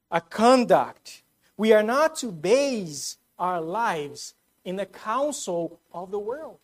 a 0.09 0.19
conduct. 0.19 1.21
We 1.55 1.71
are 1.73 1.83
not 1.83 2.15
to 2.17 2.31
base 2.31 3.17
our 3.37 3.61
lives 3.61 4.33
in 4.65 4.75
the 4.75 4.85
counsel 4.85 5.79
of 5.93 6.11
the 6.11 6.19
world. 6.19 6.57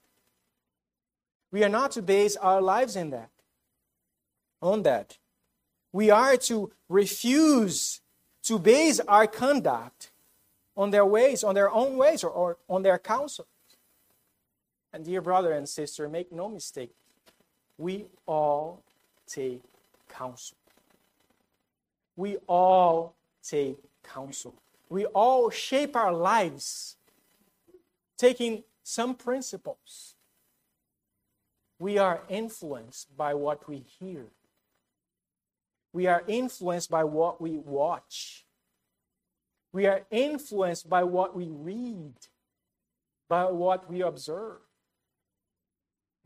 We 1.52 1.64
are 1.64 1.70
not 1.70 1.92
to 1.92 2.02
base 2.02 2.36
our 2.36 2.62
lives 2.62 2.96
in 2.96 3.12
that, 3.12 3.30
on 4.62 4.84
that. 4.84 5.18
We 5.96 6.10
are 6.10 6.36
to 6.52 6.74
refuse 6.90 8.02
to 8.44 8.60
base 8.60 9.00
our 9.00 9.28
conduct 9.28 10.12
on 10.76 10.92
their 10.92 11.06
ways, 11.06 11.42
on 11.42 11.56
their 11.56 11.72
own 11.72 11.96
ways, 11.96 12.22
or, 12.22 12.32
or 12.32 12.58
on 12.68 12.84
their 12.84 13.00
counsel. 13.00 13.48
And 14.92 15.06
dear 15.06 15.22
brother 15.22 15.54
and 15.54 15.70
sister, 15.70 16.10
make 16.10 16.34
no 16.34 16.50
mistake, 16.50 16.92
we 17.78 18.08
all 18.26 18.84
take 19.26 19.62
counsel. 20.10 20.58
We 22.18 22.40
all 22.46 23.16
take 23.42 23.78
counsel. 24.04 24.54
We 24.90 25.06
all 25.06 25.50
shape 25.50 25.96
our 25.96 26.12
lives 26.12 26.98
taking 28.18 28.66
some 28.84 29.16
principles. 29.16 30.16
We 31.80 31.98
are 31.98 32.20
influenced 32.28 33.16
by 33.16 33.34
what 33.34 33.70
we 33.70 33.78
hear. 33.78 34.26
We 35.96 36.08
are 36.08 36.26
influenced 36.28 36.92
by 36.92 37.06
what 37.06 37.40
we 37.40 37.52
watch. 37.52 38.46
We 39.72 39.86
are 39.86 40.02
influenced 40.12 40.90
by 40.90 41.06
what 41.06 41.34
we 41.34 41.48
read, 41.50 42.16
by 43.30 43.46
what 43.46 43.90
we 43.90 44.02
observe. 44.02 44.60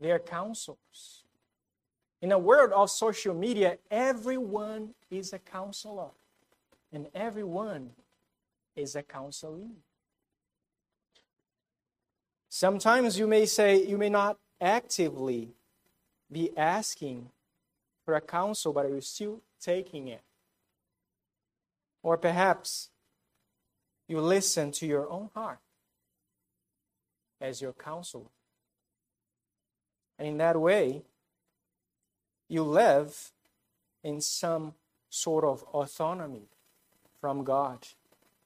They 0.00 0.10
are 0.10 0.18
counselors. 0.18 1.22
In 2.20 2.32
a 2.32 2.38
world 2.38 2.72
of 2.72 2.90
social 2.90 3.32
media, 3.32 3.78
everyone 3.92 4.94
is 5.08 5.32
a 5.32 5.38
counselor, 5.38 6.10
and 6.92 7.06
everyone 7.14 7.90
is 8.74 8.96
a 8.96 9.04
counselee. 9.04 9.76
Sometimes 12.48 13.16
you 13.20 13.28
may 13.28 13.46
say, 13.46 13.86
you 13.86 13.96
may 13.96 14.10
not 14.10 14.36
actively 14.60 15.50
be 16.28 16.50
asking 16.56 17.30
for 18.04 18.14
a 18.14 18.20
counsel, 18.20 18.72
but 18.72 18.88
you're 18.88 19.00
still 19.00 19.40
taking 19.60 20.08
it. 20.08 20.22
Or 22.02 22.16
perhaps 22.16 22.88
you 24.08 24.20
listen 24.20 24.72
to 24.72 24.86
your 24.86 25.08
own 25.10 25.30
heart 25.34 25.60
as 27.40 27.60
your 27.60 27.72
counselor. 27.72 28.30
And 30.18 30.28
in 30.28 30.38
that 30.38 30.60
way, 30.60 31.02
you 32.48 32.62
live 32.62 33.32
in 34.02 34.20
some 34.20 34.74
sort 35.08 35.44
of 35.44 35.62
autonomy 35.72 36.48
from 37.20 37.44
God. 37.44 37.86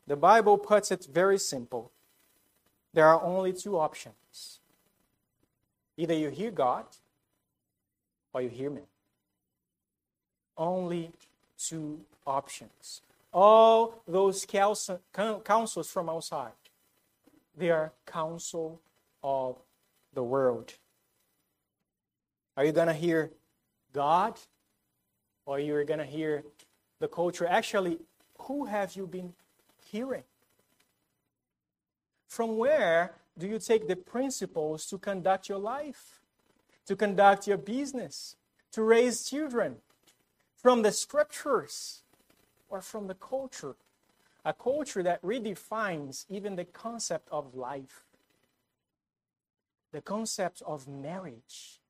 The 0.06 0.16
Bible 0.16 0.58
puts 0.58 0.90
it 0.90 1.06
very 1.10 1.38
simple. 1.38 1.90
There 2.92 3.06
are 3.06 3.22
only 3.22 3.52
two 3.52 3.78
options 3.78 4.60
either 5.96 6.14
you 6.14 6.28
hear 6.28 6.50
God 6.50 6.84
or 8.32 8.42
you 8.42 8.48
hear 8.48 8.68
men. 8.68 8.84
Only 10.56 11.12
two 11.58 12.00
options. 12.26 13.02
All 13.32 14.02
those 14.06 14.46
counsels 14.46 15.90
from 15.90 16.08
outside, 16.08 16.52
they 17.56 17.70
are 17.70 17.92
counsel 18.06 18.80
of 19.22 19.56
the 20.14 20.22
world. 20.22 20.74
Are 22.56 22.64
you 22.64 22.72
going 22.72 22.86
to 22.86 22.94
hear 22.94 23.30
God 23.92 24.38
or 25.44 25.58
you're 25.58 25.84
going 25.84 25.98
to 25.98 26.04
hear 26.06 26.44
the 27.00 27.08
culture? 27.08 27.46
Actually, 27.46 27.98
who 28.38 28.66
have 28.66 28.94
you 28.94 29.08
been 29.08 29.32
hearing? 29.90 30.22
From 32.28 32.56
where 32.56 33.14
do 33.36 33.48
you 33.48 33.58
take 33.58 33.88
the 33.88 33.96
principles 33.96 34.86
to 34.86 34.98
conduct 34.98 35.48
your 35.48 35.58
life, 35.58 36.20
to 36.86 36.94
conduct 36.94 37.48
your 37.48 37.56
business, 37.56 38.36
to 38.70 38.82
raise 38.82 39.28
children? 39.28 39.76
From 40.64 40.80
the 40.80 40.92
scriptures 40.92 42.04
or 42.70 42.80
from 42.80 43.06
the 43.06 43.14
culture? 43.14 43.76
A 44.46 44.54
culture 44.54 45.02
that 45.02 45.20
redefines 45.20 46.24
even 46.30 46.56
the 46.56 46.64
concept 46.64 47.28
of 47.30 47.54
life, 47.54 48.06
the 49.92 50.00
concept 50.00 50.62
of 50.66 50.88
marriage, 50.88 51.80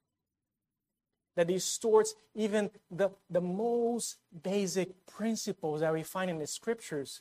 that 1.37 1.47
distorts 1.47 2.17
even 2.35 2.69
the, 2.91 3.11
the 3.31 3.41
most 3.41 4.17
basic 4.43 5.07
principles 5.07 5.79
that 5.79 5.93
we 5.93 6.03
find 6.03 6.29
in 6.29 6.41
the 6.41 6.47
scriptures, 6.49 7.21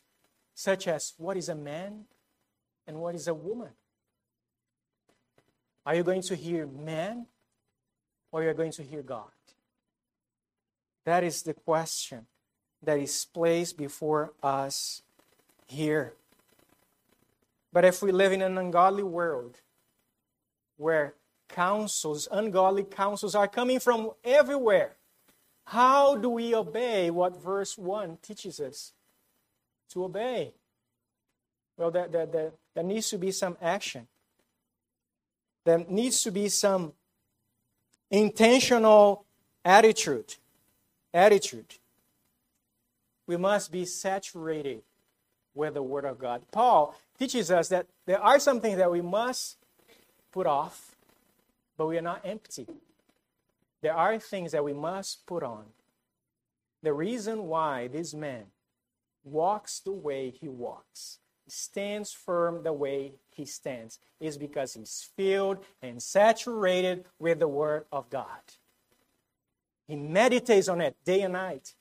such 0.56 0.88
as 0.88 1.14
what 1.18 1.38
is 1.38 1.50
a 1.50 1.56
man 1.56 2.06
and 2.88 2.98
what 2.98 3.14
is 3.14 3.28
a 3.28 3.34
woman. 3.36 3.74
Are 5.86 5.94
you 5.94 6.02
going 6.02 6.24
to 6.24 6.36
hear 6.36 6.66
man 6.66 7.28
or 8.32 8.42
are 8.42 8.48
you 8.48 8.54
going 8.56 8.72
to 8.72 8.82
hear 8.82 9.04
God? 9.04 9.33
That 11.06 11.24
is 11.24 11.42
the 11.42 11.54
question 11.54 12.28
that 12.82 13.00
is 13.00 13.26
placed 13.26 13.78
before 13.78 14.34
us 14.42 15.02
here. 15.68 16.14
But 17.72 17.86
if 17.86 18.02
we 18.02 18.12
live 18.12 18.32
in 18.32 18.42
an 18.42 18.58
ungodly 18.58 19.04
world 19.04 19.62
where 20.78 21.16
counsels, 21.50 22.28
ungodly 22.32 22.84
counsels, 22.84 23.36
are 23.36 23.48
coming 23.48 23.80
from 23.80 24.12
everywhere. 24.24 24.96
How 25.66 26.16
do 26.16 26.30
we 26.30 26.54
obey 26.54 27.10
what 27.10 27.42
verse 27.42 27.78
1 27.78 28.18
teaches 28.22 28.60
us 28.60 28.94
to 29.92 30.04
obey? 30.04 30.54
Well, 31.78 31.92
the, 31.92 32.04
the, 32.04 32.26
the, 32.26 32.52
there 32.76 32.84
needs 32.84 33.10
to 33.12 33.18
be 33.18 33.32
some 33.32 33.58
action. 33.62 34.08
There 35.66 35.86
needs 35.88 36.22
to 36.24 36.32
be 36.32 36.50
some 36.50 36.94
intentional 38.12 39.26
attitude. 39.64 40.36
Attitude. 41.14 41.76
We 43.28 43.38
must 43.38 43.72
be 43.72 43.86
saturated 43.86 44.82
with 45.54 45.76
the 45.76 45.84
Word 45.84 46.06
of 46.06 46.18
God. 46.18 46.44
Paul 46.52 46.96
teaches 47.18 47.52
us 47.52 47.70
that 47.70 47.88
there 48.06 48.22
are 48.22 48.40
some 48.40 48.60
things 48.60 48.78
that 48.78 48.92
we 48.92 49.02
must 49.02 49.58
put 50.32 50.48
off, 50.48 50.96
but 51.78 51.88
we 51.88 51.98
are 51.98 52.02
not 52.02 52.22
empty. 52.26 52.68
There 53.82 53.94
are 53.94 54.18
things 54.18 54.52
that 54.54 54.64
we 54.64 54.74
must 54.74 55.26
put 55.26 55.44
on. 55.44 55.66
The 56.82 56.94
reason 56.94 57.48
why 57.48 57.88
this 57.88 58.14
man 58.14 58.46
walks 59.24 59.80
the 59.80 59.92
way 59.92 60.32
he 60.32 60.50
walks, 60.50 61.20
stands 61.48 62.12
firm 62.12 62.64
the 62.64 62.74
way 62.74 63.14
he 63.30 63.46
stands, 63.46 64.00
is 64.20 64.38
because 64.38 64.74
he's 64.74 65.10
filled 65.16 65.64
and 65.82 66.02
saturated 66.02 67.06
with 67.20 67.40
the 67.40 67.48
Word 67.48 67.86
of 67.92 68.10
God. 68.10 68.28
He 69.88 69.96
meditates 69.96 70.68
on 70.68 70.82
it 70.82 70.96
day 71.06 71.22
and 71.22 71.34
night. 71.34 71.74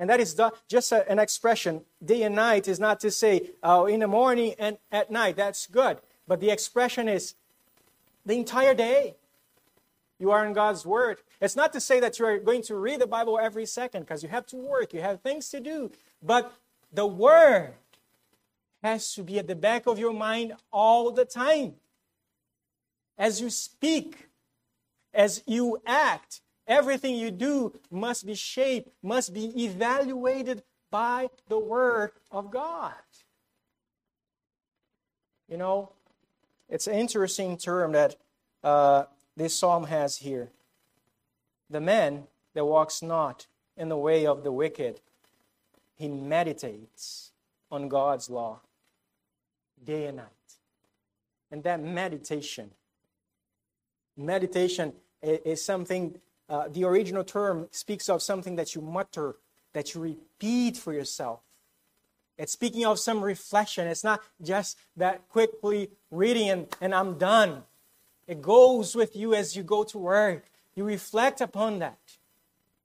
And 0.00 0.08
that 0.10 0.20
is 0.20 0.40
just 0.68 0.92
an 0.92 1.18
expression. 1.18 1.82
Day 2.04 2.22
and 2.22 2.34
night 2.34 2.68
is 2.68 2.78
not 2.78 3.00
to 3.00 3.10
say, 3.10 3.50
oh, 3.62 3.86
in 3.86 4.00
the 4.00 4.06
morning 4.06 4.54
and 4.58 4.78
at 4.92 5.10
night. 5.10 5.36
That's 5.36 5.66
good. 5.66 5.98
But 6.26 6.40
the 6.40 6.50
expression 6.50 7.08
is 7.08 7.34
the 8.24 8.34
entire 8.34 8.74
day. 8.74 9.16
You 10.20 10.30
are 10.30 10.44
in 10.44 10.52
God's 10.52 10.84
Word. 10.86 11.18
It's 11.40 11.56
not 11.56 11.72
to 11.72 11.80
say 11.80 12.00
that 12.00 12.18
you 12.18 12.26
are 12.26 12.38
going 12.38 12.62
to 12.62 12.76
read 12.76 13.00
the 13.00 13.06
Bible 13.06 13.38
every 13.38 13.66
second 13.66 14.02
because 14.02 14.22
you 14.22 14.28
have 14.28 14.46
to 14.46 14.56
work, 14.56 14.92
you 14.92 15.00
have 15.00 15.20
things 15.20 15.48
to 15.50 15.60
do. 15.60 15.90
But 16.22 16.52
the 16.92 17.06
Word 17.06 17.74
has 18.82 19.12
to 19.14 19.22
be 19.22 19.38
at 19.38 19.46
the 19.48 19.56
back 19.56 19.86
of 19.86 19.98
your 19.98 20.12
mind 20.12 20.54
all 20.72 21.10
the 21.10 21.24
time. 21.24 21.74
As 23.16 23.40
you 23.40 23.50
speak, 23.50 24.28
as 25.12 25.42
you 25.46 25.80
act, 25.86 26.40
everything 26.68 27.16
you 27.16 27.30
do 27.30 27.78
must 27.90 28.26
be 28.26 28.34
shaped, 28.34 28.90
must 29.02 29.34
be 29.34 29.64
evaluated 29.64 30.62
by 30.90 31.30
the 31.48 31.58
Word 31.58 32.12
of 32.30 32.50
God. 32.50 32.92
You 35.48 35.56
know, 35.56 35.90
it's 36.68 36.86
an 36.86 36.94
interesting 36.94 37.56
term 37.56 37.92
that 37.92 38.16
uh, 38.62 39.04
this 39.36 39.54
psalm 39.58 39.84
has 39.84 40.18
here. 40.18 40.50
The 41.70 41.80
man 41.80 42.24
that 42.54 42.64
walks 42.64 43.02
not 43.02 43.46
in 43.76 43.88
the 43.88 43.96
way 43.96 44.26
of 44.26 44.44
the 44.44 44.52
wicked, 44.52 45.00
he 45.96 46.08
meditates 46.08 47.32
on 47.70 47.88
God's 47.88 48.28
law 48.28 48.60
day 49.84 50.06
and 50.06 50.18
night. 50.18 50.26
And 51.50 51.62
that 51.62 51.82
meditation, 51.82 52.70
meditation 54.16 54.92
is 55.22 55.64
something, 55.64 56.18
uh, 56.48 56.68
the 56.68 56.84
original 56.84 57.24
term 57.24 57.68
speaks 57.70 58.08
of 58.08 58.22
something 58.22 58.56
that 58.56 58.74
you 58.74 58.80
mutter, 58.80 59.36
that 59.72 59.94
you 59.94 60.00
repeat 60.00 60.76
for 60.76 60.92
yourself. 60.92 61.40
It's 62.38 62.52
speaking 62.52 62.86
of 62.86 62.98
some 62.98 63.22
reflection. 63.22 63.86
It's 63.88 64.04
not 64.04 64.20
just 64.40 64.78
that 64.96 65.28
quickly 65.28 65.90
reading 66.10 66.48
and, 66.50 66.66
and 66.80 66.94
I'm 66.94 67.18
done. 67.18 67.64
It 68.26 68.40
goes 68.40 68.94
with 68.94 69.16
you 69.16 69.34
as 69.34 69.56
you 69.56 69.62
go 69.62 69.82
to 69.84 69.98
work. 69.98 70.44
You 70.74 70.84
reflect 70.84 71.40
upon 71.40 71.80
that. 71.80 71.98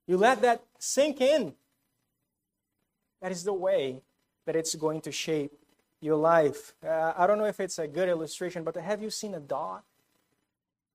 You 0.07 0.17
let 0.17 0.41
that 0.41 0.63
sink 0.79 1.21
in. 1.21 1.53
That 3.21 3.31
is 3.31 3.43
the 3.43 3.53
way 3.53 4.01
that 4.45 4.55
it's 4.55 4.75
going 4.75 5.01
to 5.01 5.11
shape 5.11 5.53
your 6.01 6.17
life. 6.17 6.73
Uh, 6.85 7.13
I 7.15 7.27
don't 7.27 7.37
know 7.37 7.45
if 7.45 7.59
it's 7.59 7.79
a 7.79 7.87
good 7.87 8.09
illustration, 8.09 8.63
but 8.63 8.75
have 8.75 9.01
you 9.01 9.09
seen 9.09 9.33
a 9.35 9.39
dog 9.39 9.83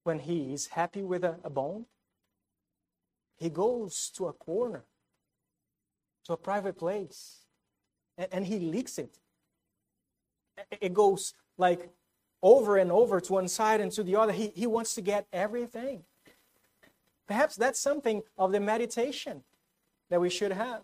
when 0.03 0.19
he 0.19 0.53
is 0.53 0.67
happy 0.67 1.03
with 1.03 1.25
a, 1.25 1.37
a 1.45 1.49
bone? 1.49 1.87
He 3.39 3.49
goes 3.49 4.11
to 4.17 4.27
a 4.27 4.33
corner, 4.33 4.85
to 6.25 6.33
a 6.35 6.37
private 6.37 6.77
place, 6.77 7.39
and, 8.17 8.29
and 8.33 8.47
he 8.47 8.59
licks 8.59 8.99
it. 8.99 9.19
It 10.81 10.93
goes 10.93 11.35
like 11.57 11.89
over 12.43 12.77
and 12.77 12.91
over 12.91 13.21
to 13.21 13.33
one 13.33 13.49
side 13.49 13.81
and 13.81 13.93
to 13.93 14.03
the 14.03 14.17
other. 14.17 14.33
He, 14.33 14.49
he 14.55 14.67
wants 14.67 14.95
to 14.97 15.01
get 15.01 15.27
everything. 15.33 16.03
Perhaps 17.27 17.57
that's 17.57 17.79
something 17.79 18.23
of 18.37 18.53
the 18.53 18.61
meditation 18.61 19.45
that 20.11 20.21
we 20.21 20.31
should 20.31 20.53
have 20.53 20.83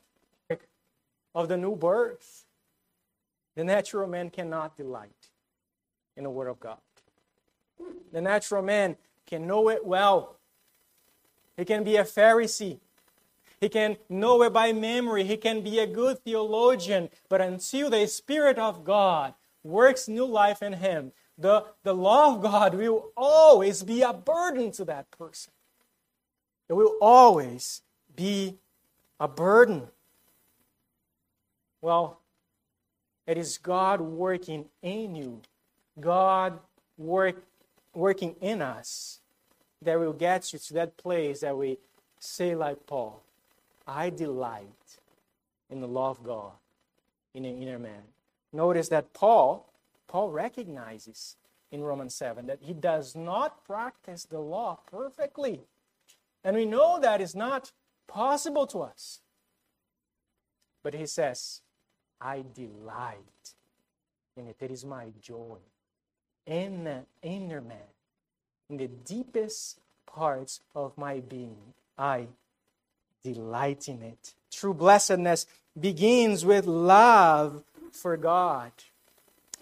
of 1.35 1.49
the 1.49 1.57
new 1.57 1.75
birth. 1.75 2.45
The 3.57 3.65
natural 3.65 4.09
man 4.09 4.31
cannot 4.31 4.77
delight 4.77 5.31
in 6.17 6.25
the 6.25 6.31
Word 6.31 6.49
of 6.49 6.61
God. 6.61 6.79
The 8.13 8.21
natural 8.21 8.63
man 8.63 8.97
can 9.27 9.47
know 9.47 9.69
it 9.69 9.85
well. 9.85 10.39
He 11.57 11.65
can 11.65 11.85
be 11.85 11.97
a 11.97 12.05
Pharisee. 12.05 12.79
He 13.61 13.69
can 13.69 13.97
know 14.09 14.43
it 14.43 14.53
by 14.53 14.73
memory. 14.73 15.25
He 15.25 15.37
can 15.37 15.63
be 15.63 15.79
a 15.79 15.87
good 15.87 16.23
theologian. 16.25 17.09
But 17.29 17.41
until 17.41 17.91
the 17.91 18.07
Spirit 18.07 18.59
of 18.59 18.85
God 18.85 19.35
works 19.63 20.09
new 20.09 20.27
life 20.27 20.63
in 20.63 20.75
him, 20.75 21.13
the, 21.39 21.65
the 21.83 21.95
law 21.95 22.35
of 22.35 22.43
God 22.43 22.75
will 22.75 23.11
always 23.17 23.83
be 23.83 24.03
a 24.03 24.13
burden 24.13 24.71
to 24.73 24.85
that 24.85 25.11
person. 25.11 25.53
It 26.69 26.75
will 26.75 26.97
always 27.01 27.83
be 28.15 28.59
a 29.19 29.29
burden. 29.29 29.89
Well, 31.81 32.21
it 33.27 33.39
is 33.39 33.59
God 33.59 34.01
working 34.01 34.67
in 34.83 35.15
you, 35.15 35.41
God 35.99 36.59
work, 36.97 37.43
working 37.95 38.37
in 38.41 38.63
us, 38.63 39.21
that 39.85 39.99
will 39.99 40.13
get 40.13 40.53
you 40.53 40.59
to 40.59 40.75
that 40.75 40.97
place 40.97 41.41
that 41.41 41.57
we 41.57 41.79
say, 42.19 42.55
like 42.55 42.87
Paul, 42.87 43.23
I 43.87 44.11
delight 44.11 44.99
in 45.71 45.81
the 45.81 45.89
law 45.89 46.11
of 46.11 46.23
God 46.23 46.53
in 47.35 47.45
an 47.45 47.61
inner 47.61 47.79
man. 47.79 48.03
Notice 48.53 48.89
that 48.89 49.13
Paul, 49.13 49.69
Paul 50.09 50.31
recognizes 50.31 51.37
in 51.71 51.83
Romans 51.83 52.15
7 52.15 52.47
that 52.47 52.61
he 52.61 52.73
does 52.73 53.17
not 53.17 53.65
practice 53.65 54.25
the 54.25 54.39
law 54.39 54.79
perfectly. 54.91 55.61
And 56.45 56.57
we 56.57 56.67
know 56.67 57.01
that 57.01 57.21
is 57.21 57.35
not 57.35 57.73
possible 58.07 58.67
to 58.69 58.83
us. 58.83 59.21
But 60.83 60.95
he 60.95 61.07
says, 61.07 61.63
I 62.21 62.45
delight 62.55 63.19
in 64.37 64.47
it. 64.47 64.57
It 64.61 64.71
is 64.71 64.85
my 64.85 65.07
joy. 65.21 65.59
In 66.47 66.85
the 66.85 67.05
inner 67.23 67.61
man, 67.61 67.94
in 68.69 68.77
the 68.77 68.89
deepest 68.89 69.79
parts 70.07 70.61
of 70.75 70.97
my 70.97 71.21
being, 71.21 71.75
I 71.99 72.27
delight 73.23 73.89
in 73.89 74.03
it. 74.03 74.35
True 74.51 74.75
blessedness 74.75 75.47
begins 75.79 76.45
with 76.45 76.67
love 76.67 77.63
for 77.93 78.17
God. 78.17 78.73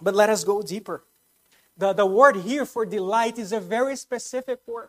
But 0.01 0.15
let 0.15 0.29
us 0.29 0.45
go 0.45 0.62
deeper. 0.62 1.03
The, 1.77 1.93
the 1.93 2.07
word 2.07 2.37
here 2.37 2.67
for 2.67 2.85
delight 2.85 3.38
is 3.38 3.53
a 3.53 3.61
very 3.61 3.97
specific 3.97 4.61
word. 4.67 4.88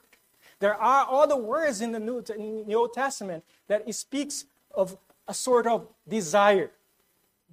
There 0.59 0.75
are 0.75 1.07
other 1.09 1.35
words 1.35 1.81
in 1.81 1.91
the 1.91 1.99
New, 1.99 2.23
in 2.37 2.67
the 2.67 2.75
Old 2.75 2.93
Testament 2.93 3.43
that 3.67 3.93
speaks 3.93 4.45
of 4.73 4.97
a 5.27 5.33
sort 5.33 5.67
of 5.67 5.87
desire 6.07 6.71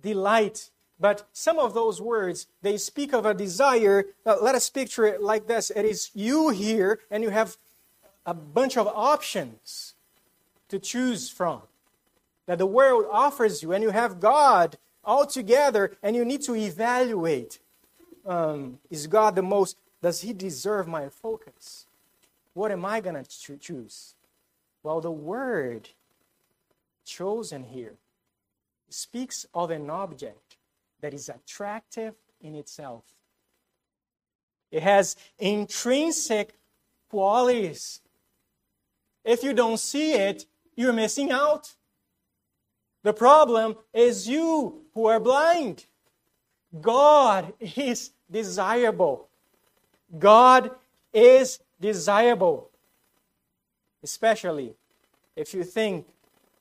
delight. 0.00 0.70
But 1.00 1.26
some 1.32 1.58
of 1.58 1.72
those 1.72 2.00
words, 2.00 2.46
they 2.60 2.76
speak 2.76 3.14
of 3.14 3.24
a 3.24 3.32
desire. 3.32 4.04
Let 4.24 4.54
us 4.54 4.68
picture 4.68 5.06
it 5.06 5.22
like 5.22 5.46
this 5.46 5.70
it 5.70 5.84
is 5.84 6.10
you 6.14 6.50
here, 6.50 7.00
and 7.10 7.22
you 7.22 7.30
have 7.30 7.56
a 8.26 8.34
bunch 8.34 8.76
of 8.76 8.86
options 8.86 9.94
to 10.68 10.78
choose 10.78 11.30
from 11.30 11.62
that 12.46 12.58
the 12.58 12.66
world 12.66 13.06
offers 13.10 13.62
you, 13.62 13.72
and 13.72 13.82
you 13.82 13.90
have 13.90 14.20
God 14.20 14.76
all 15.04 15.26
together, 15.26 15.96
and 16.02 16.14
you 16.14 16.24
need 16.24 16.42
to 16.42 16.54
evaluate 16.54 17.58
um, 18.26 18.78
is 18.90 19.06
God 19.06 19.34
the 19.34 19.42
most, 19.42 19.76
does 20.02 20.20
He 20.20 20.32
deserve 20.32 20.86
my 20.86 21.08
focus? 21.08 21.86
What 22.54 22.70
am 22.70 22.84
I 22.84 23.00
going 23.00 23.22
to 23.22 23.56
choose? 23.56 24.14
Well, 24.82 25.00
the 25.00 25.10
word 25.10 25.90
chosen 27.04 27.64
here 27.64 27.94
speaks 28.88 29.46
of 29.54 29.70
an 29.70 29.88
object 29.88 30.49
that 31.00 31.14
is 31.14 31.28
attractive 31.28 32.14
in 32.40 32.54
itself. 32.54 33.04
It 34.70 34.82
has 34.82 35.16
intrinsic 35.38 36.54
qualities. 37.08 38.00
If 39.24 39.42
you 39.42 39.52
don't 39.52 39.78
see 39.78 40.12
it, 40.12 40.46
you're 40.76 40.92
missing 40.92 41.30
out. 41.30 41.74
The 43.02 43.12
problem 43.12 43.76
is 43.92 44.28
you 44.28 44.82
who 44.94 45.06
are 45.06 45.20
blind. 45.20 45.86
God 46.80 47.52
is 47.60 48.12
desirable. 48.30 49.28
God 50.18 50.70
is 51.12 51.58
desirable. 51.80 52.70
Especially 54.02 54.74
if 55.34 55.52
you 55.54 55.64
think 55.64 56.06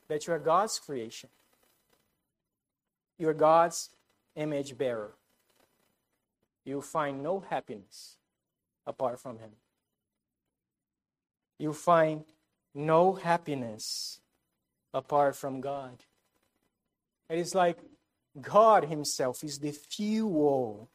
that 0.07 0.25
you 0.25 0.33
are 0.33 0.39
God's 0.39 0.79
creation. 0.79 1.29
You're 3.17 3.33
God's 3.33 3.89
image 4.39 4.77
bearer. 4.77 5.13
you 6.65 6.81
find 6.81 7.23
no 7.23 7.39
happiness 7.39 8.17
apart 8.85 9.19
from 9.19 9.39
Him. 9.39 9.51
You 11.57 11.73
find 11.73 12.23
no 12.73 13.13
happiness 13.13 14.19
apart 14.93 15.35
from 15.35 15.61
God. 15.61 16.03
It 17.29 17.39
is 17.39 17.55
like 17.55 17.77
God 18.41 18.85
Himself 18.85 19.43
is 19.43 19.59
the 19.59 19.71
fuel 19.71 20.89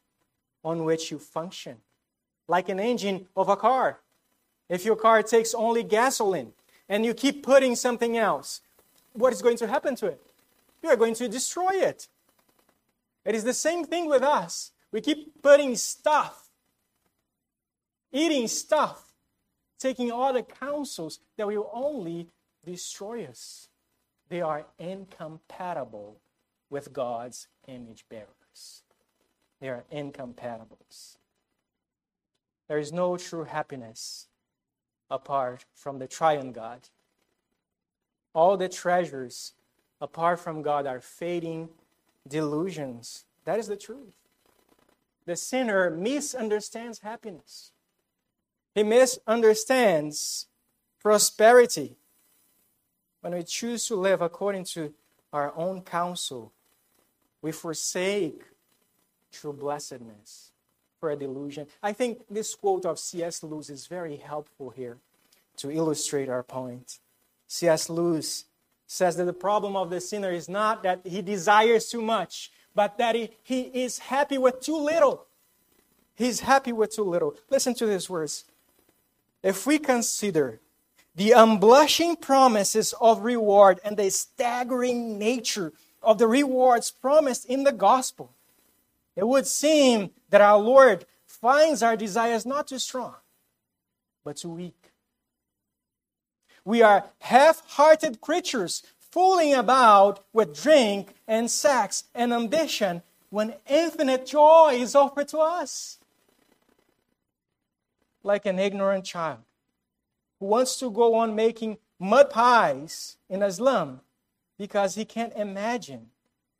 on 0.63 0.83
which 0.83 1.11
you 1.11 1.19
function, 1.19 1.77
like 2.47 2.69
an 2.69 2.79
engine 2.79 3.27
of 3.35 3.49
a 3.49 3.55
car. 3.55 3.99
If 4.69 4.85
your 4.85 4.95
car 4.95 5.21
takes 5.21 5.53
only 5.53 5.83
gasoline 5.83 6.53
and 6.89 7.05
you 7.05 7.13
keep 7.13 7.43
putting 7.43 7.75
something 7.75 8.17
else, 8.17 8.61
what 9.13 9.33
is 9.33 9.41
going 9.41 9.57
to 9.57 9.67
happen 9.67 9.95
to 9.97 10.07
it? 10.07 10.21
You 10.81 10.89
are 10.89 10.95
going 10.95 11.15
to 11.15 11.27
destroy 11.27 11.73
it. 11.73 12.07
It 13.25 13.35
is 13.35 13.43
the 13.43 13.53
same 13.53 13.83
thing 13.83 14.07
with 14.07 14.21
us. 14.21 14.71
We 14.91 15.01
keep 15.01 15.41
putting 15.41 15.75
stuff, 15.75 16.49
eating 18.11 18.47
stuff, 18.47 19.13
taking 19.79 20.11
all 20.11 20.31
the 20.31 20.43
counsels 20.43 21.19
that 21.37 21.47
will 21.47 21.69
only 21.73 22.29
destroy 22.63 23.25
us. 23.25 23.67
They 24.29 24.41
are 24.41 24.65
incompatible 24.79 26.17
with 26.69 26.93
God's 26.93 27.47
image 27.67 28.05
bearers. 28.09 28.83
They 29.59 29.69
are 29.69 29.85
incompatibles. 29.91 31.17
There 32.67 32.77
is 32.77 32.91
no 32.91 33.17
true 33.17 33.43
happiness 33.43 34.27
apart 35.09 35.65
from 35.73 35.99
the 35.99 36.07
triune 36.07 36.51
God. 36.51 36.89
All 38.33 38.57
the 38.57 38.69
treasures 38.69 39.53
apart 40.01 40.39
from 40.39 40.61
God 40.61 40.87
are 40.87 40.99
fading 40.99 41.69
delusions. 42.27 43.25
That 43.45 43.59
is 43.59 43.67
the 43.67 43.77
truth. 43.77 44.13
The 45.25 45.35
sinner 45.35 45.89
misunderstands 45.89 46.99
happiness, 46.99 47.71
he 48.73 48.83
misunderstands 48.83 50.47
prosperity. 51.01 51.97
When 53.21 53.33
we 53.33 53.41
choose 53.41 53.87
to 53.87 53.95
live 53.95 54.21
according 54.21 54.65
to 54.65 54.93
our 55.33 55.51
own 55.55 55.81
counsel, 55.81 56.53
we 57.41 57.51
forsake 57.51 58.43
true 59.31 59.53
blessedness 59.53 60.51
for 60.99 61.09
a 61.09 61.15
delusion. 61.15 61.67
I 61.81 61.93
think 61.93 62.23
this 62.29 62.53
quote 62.53 62.85
of 62.85 62.99
C.S. 62.99 63.43
Lewis 63.43 63.69
is 63.69 63.87
very 63.87 64.17
helpful 64.17 64.69
here 64.69 64.97
to 65.57 65.71
illustrate 65.71 66.29
our 66.29 66.43
point. 66.43 66.99
C.S. 67.47 67.89
Lewis 67.89 68.45
says 68.87 69.15
that 69.17 69.25
the 69.25 69.33
problem 69.33 69.75
of 69.75 69.89
the 69.89 70.01
sinner 70.01 70.31
is 70.31 70.47
not 70.47 70.83
that 70.83 71.01
he 71.05 71.21
desires 71.21 71.89
too 71.89 72.01
much, 72.01 72.51
but 72.73 72.97
that 72.97 73.15
he, 73.15 73.29
he 73.43 73.61
is 73.61 73.99
happy 73.99 74.37
with 74.37 74.59
too 74.59 74.77
little. 74.77 75.25
He's 76.15 76.41
happy 76.41 76.71
with 76.71 76.95
too 76.95 77.03
little. 77.03 77.35
Listen 77.49 77.73
to 77.75 77.85
these 77.85 78.09
words. 78.09 78.45
If 79.43 79.65
we 79.65 79.79
consider 79.79 80.59
the 81.15 81.31
unblushing 81.31 82.19
promises 82.19 82.93
of 82.99 83.23
reward 83.23 83.79
and 83.83 83.97
the 83.97 84.09
staggering 84.09 85.17
nature 85.17 85.73
of 86.01 86.17
the 86.17 86.27
rewards 86.27 86.91
promised 86.91 87.45
in 87.45 87.63
the 87.63 87.71
gospel, 87.71 88.31
it 89.15 89.27
would 89.27 89.47
seem 89.47 90.11
that 90.29 90.41
our 90.41 90.57
Lord 90.57 91.05
finds 91.25 91.81
our 91.81 91.95
desires 91.95 92.45
not 92.45 92.67
too 92.67 92.79
strong, 92.79 93.15
but 94.23 94.37
too 94.37 94.49
weak. 94.49 94.84
We 96.65 96.81
are 96.81 97.05
half 97.19 97.61
hearted 97.69 98.19
creatures 98.19 98.81
fooling 99.11 99.53
about 99.53 100.25
with 100.33 100.59
drink 100.61 101.13
and 101.27 101.49
sex 101.49 102.05
and 102.15 102.33
ambition 102.33 103.03
when 103.29 103.53
infinite 103.69 104.25
joy 104.25 104.71
is 104.73 104.95
offered 104.95 105.27
to 105.29 105.37
us. 105.37 105.99
Like 108.23 108.47
an 108.47 108.57
ignorant 108.57 109.05
child 109.05 109.39
who 110.39 110.47
wants 110.47 110.77
to 110.79 110.89
go 110.89 111.13
on 111.13 111.35
making 111.35 111.77
mud 111.99 112.31
pies 112.31 113.17
in 113.29 113.43
a 113.43 113.51
slum 113.51 114.01
because 114.57 114.95
he 114.95 115.05
can't 115.05 115.33
imagine 115.35 116.07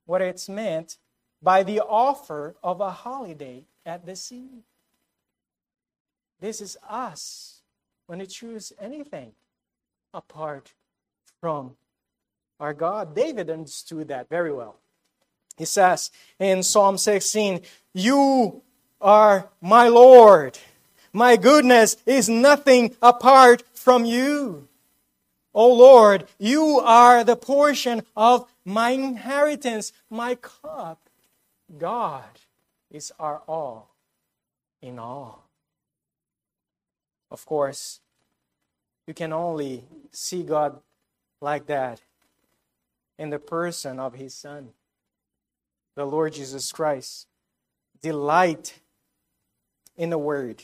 what 0.05 0.21
it's 0.21 0.47
meant 0.47 0.97
by 1.41 1.63
the 1.63 1.79
offer 1.79 2.55
of 2.63 2.79
a 2.79 2.91
holiday 2.91 3.65
at 3.85 4.05
the 4.05 4.15
sea. 4.15 4.63
This 6.39 6.61
is 6.61 6.77
us 6.87 7.61
when 8.05 8.19
we 8.19 8.27
choose 8.27 8.71
anything 8.79 9.31
apart 10.15 10.73
from 11.41 11.75
our 12.59 12.73
God. 12.73 13.15
David 13.15 13.49
understood 13.49 14.07
that 14.07 14.29
very 14.29 14.53
well. 14.53 14.77
He 15.57 15.65
says 15.65 16.09
in 16.39 16.63
Psalm 16.63 16.97
16, 16.97 17.61
You 17.93 18.61
are 19.01 19.49
my 19.61 19.87
Lord. 19.89 20.57
My 21.13 21.37
goodness 21.37 21.97
is 22.05 22.27
nothing 22.27 22.95
apart 23.01 23.63
from 23.73 24.05
you. 24.05 24.67
O 25.53 25.73
Lord, 25.73 26.27
you 26.37 26.81
are 26.83 27.23
the 27.23 27.37
portion 27.37 28.03
of 28.15 28.49
my 28.65 28.89
inheritance, 28.89 29.93
my 30.09 30.35
cup. 30.35 31.09
God 31.77 32.25
is 32.91 33.13
our 33.17 33.41
all 33.47 33.95
in 34.81 34.99
all. 34.99 35.47
Of 37.31 37.45
course, 37.45 38.01
you 39.07 39.13
can 39.13 39.33
only 39.33 39.83
see 40.11 40.43
God 40.43 40.79
like 41.41 41.67
that 41.67 42.01
in 43.17 43.29
the 43.29 43.39
person 43.39 43.99
of 43.99 44.15
His 44.15 44.33
Son, 44.33 44.69
the 45.95 46.05
Lord 46.05 46.33
Jesus 46.33 46.71
Christ. 46.71 47.27
Delight 48.01 48.79
in 49.97 50.09
the 50.09 50.17
Word 50.17 50.63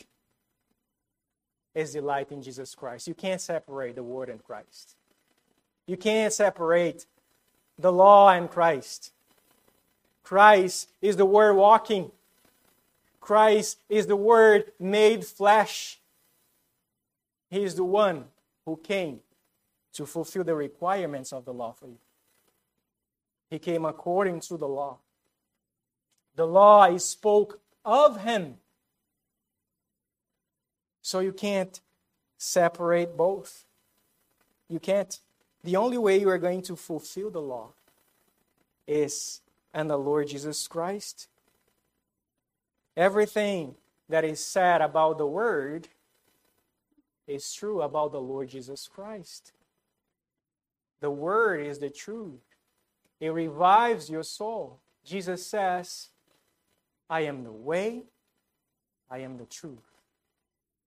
is 1.73 1.93
delight 1.93 2.32
in 2.32 2.41
Jesus 2.41 2.75
Christ. 2.75 3.08
You 3.08 3.13
can't 3.13 3.39
separate 3.39 3.95
the 3.95 4.04
Word 4.04 4.30
and 4.30 4.43
Christ. 4.43 4.95
You 5.88 5.97
can't 5.97 6.34
separate 6.34 7.06
the 7.77 7.91
law 7.91 8.30
and 8.30 8.49
Christ. 8.49 9.13
Christ 10.23 10.89
is 11.01 11.15
the 11.15 11.25
Word 11.25 11.54
walking. 11.54 12.12
Christ 13.19 13.80
is 13.89 14.08
the 14.08 14.15
Word 14.15 14.71
made 14.80 15.25
flesh. 15.25 16.01
He 17.52 17.64
is 17.64 17.76
the 17.76 17.84
one 17.84 18.26
who 18.66 18.78
came 18.78 19.20
to 19.94 20.06
fulfill 20.06 20.46
the 20.46 20.56
requirements 20.56 21.34
of 21.34 21.44
the 21.44 21.54
law 21.54 21.74
for 21.74 21.88
you. 21.88 21.98
He 23.50 23.60
came 23.60 23.84
according 23.84 24.40
to 24.42 24.58
the 24.58 24.68
law. 24.70 25.00
The 26.38 26.48
law 26.48 26.98
spoke 26.98 27.60
of 27.84 28.22
him. 28.22 28.56
So 31.02 31.20
you 31.20 31.34
can't 31.34 31.78
separate 32.38 33.18
both. 33.18 33.66
You 34.70 34.80
can't. 34.80 35.20
The 35.62 35.76
only 35.76 35.98
way 35.98 36.22
you 36.22 36.30
are 36.30 36.38
going 36.38 36.62
to 36.64 36.78
fulfill 36.78 37.30
the 37.30 37.42
law 37.42 37.74
is 38.88 39.42
in 39.76 39.90
the 39.90 39.98
Lord 39.98 40.30
Jesus 40.30 40.66
Christ. 40.70 41.28
Everything 42.96 43.76
that 44.08 44.24
is 44.24 44.44
said 44.44 44.82
about 44.82 45.18
the 45.18 45.28
Word 45.28 45.90
is 47.32 47.54
true 47.54 47.82
about 47.82 48.12
the 48.12 48.22
Lord 48.22 48.50
Jesus 48.50 48.88
Christ. 48.88 49.54
The 51.00 51.12
Word 51.12 51.65
is 51.65 51.80
the 51.80 51.89
truth, 51.89 52.41
it 53.20 53.30
revives 53.30 54.10
your 54.10 54.24
soul. 54.24 54.80
Jesus 55.04 55.46
says, 55.46 56.10
I 57.10 57.22
am 57.22 57.44
the 57.44 57.52
way, 57.52 58.04
I 59.10 59.20
am 59.20 59.38
the 59.38 59.46
truth, 59.46 59.98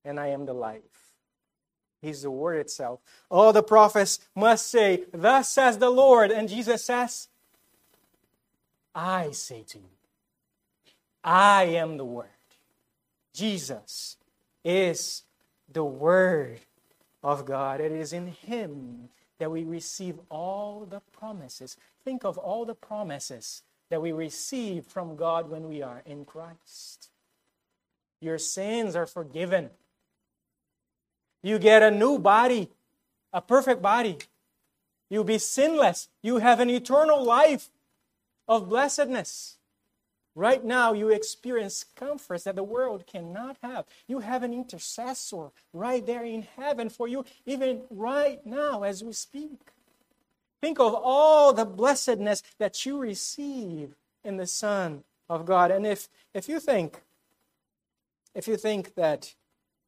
and 0.05 0.21
I 0.21 0.29
am 0.29 0.47
the 0.47 0.55
life. 0.55 1.15
He's 2.01 2.23
the 2.23 2.31
Word 2.31 2.59
itself. 2.59 3.01
All 3.31 3.53
the 3.53 3.63
prophets 3.63 4.21
must 4.37 4.69
say, 4.69 5.05
Thus 5.13 5.49
says 5.49 5.79
the 5.79 5.91
Lord. 5.91 6.31
And 6.31 6.49
Jesus 6.49 6.85
says, 6.85 7.29
I 8.95 9.31
say 9.31 9.63
to 9.69 9.79
you, 9.79 9.89
I 11.25 11.65
am 11.65 11.97
the 11.97 12.05
Word. 12.05 12.29
Jesus 13.33 14.19
is 14.63 15.23
the 15.73 15.85
Word 15.85 16.61
of 17.23 17.45
God. 17.45 17.81
It 17.81 17.93
is 17.93 18.13
in 18.13 18.29
Him 18.29 19.09
that 19.39 19.51
we 19.51 19.65
receive 19.65 20.19
all 20.31 20.87
the 20.89 21.01
promises. 21.13 21.77
Think 22.05 22.25
of 22.25 22.39
all 22.39 22.65
the 22.65 22.75
promises 22.75 23.63
that 23.91 24.01
we 24.01 24.13
receive 24.13 24.85
from 24.87 25.17
God 25.17 25.51
when 25.51 25.69
we 25.69 25.83
are 25.83 26.03
in 26.07 26.25
Christ. 26.25 27.11
Your 28.21 28.39
sins 28.39 28.97
are 28.97 29.07
forgiven. 29.07 29.71
You 31.43 31.59
get 31.59 31.83
a 31.83 31.91
new 31.91 32.19
body, 32.19 32.71
a 33.33 33.43
perfect 33.43 33.83
body. 33.83 34.19
You'll 35.11 35.25
be 35.25 35.39
sinless. 35.39 36.09
You 36.23 36.39
have 36.39 36.61
an 36.61 36.71
eternal 36.71 37.23
life 37.23 37.69
of 38.49 38.69
blessedness. 38.69 39.59
Right 40.35 40.65
now, 40.65 40.93
you 40.95 41.11
experience 41.11 41.85
comforts 41.97 42.45
that 42.45 42.57
the 42.57 42.65
world 42.65 43.07
cannot 43.07 43.59
have. 43.63 43.87
You 44.09 44.21
have 44.21 44.43
an 44.43 44.55
intercessor 44.55 45.51
right 45.73 46.05
there 46.07 46.25
in 46.25 46.47
heaven 46.57 46.89
for 46.91 47.09
you, 47.09 47.25
even 47.47 47.83
right 47.91 48.45
now 48.47 48.83
as 48.85 49.05
we 49.05 49.13
speak. 49.13 49.61
Think 50.61 50.81
of 50.81 50.95
all 50.95 51.53
the 51.53 51.65
blessedness 51.67 52.43
that 52.59 52.87
you 52.87 52.99
receive 52.99 53.95
in 54.25 54.39
the 54.39 54.47
Son 54.47 55.05
of 55.29 55.47
God. 55.47 55.71
And 55.71 55.87
if, 55.87 56.09
if 56.35 56.49
you 56.49 56.61
think 56.61 57.01
If 58.35 58.49
you 58.49 58.57
think 58.57 58.95
that 58.97 59.35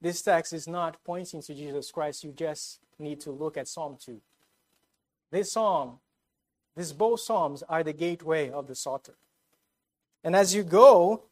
this 0.01 0.23
text 0.23 0.53
is 0.53 0.69
not 0.69 1.03
pointing 1.05 1.43
to 1.43 1.55
Jesus 1.55 1.91
Christ, 1.91 2.25
you 2.25 2.33
just 2.33 2.81
need 2.99 3.21
to 3.23 3.31
look 3.31 3.57
at 3.57 3.69
Psalm 3.69 3.97
2. 4.05 4.21
This 5.31 5.53
psalm, 5.53 5.99
these 6.77 6.93
both 6.93 7.21
psalms 7.21 7.63
are 7.69 7.83
the 7.83 7.93
gateway 7.93 8.51
of 8.51 8.67
the 8.69 8.75
Psalter. 8.75 9.15
And 10.27 10.35
as 10.35 10.53
you 10.53 10.65
go 10.65 11.23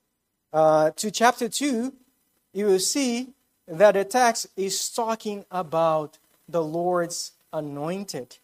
uh, 0.52 0.92
to 0.92 1.10
chapter 1.10 1.48
2, 1.48 1.92
you 2.52 2.66
will 2.66 2.78
see 2.78 3.30
that 3.66 3.94
the 3.94 4.04
text 4.04 4.46
is 4.56 4.88
talking 4.88 5.44
about 5.50 6.18
the 6.48 6.62
Lord's 6.62 7.32
anointed. 7.52 8.38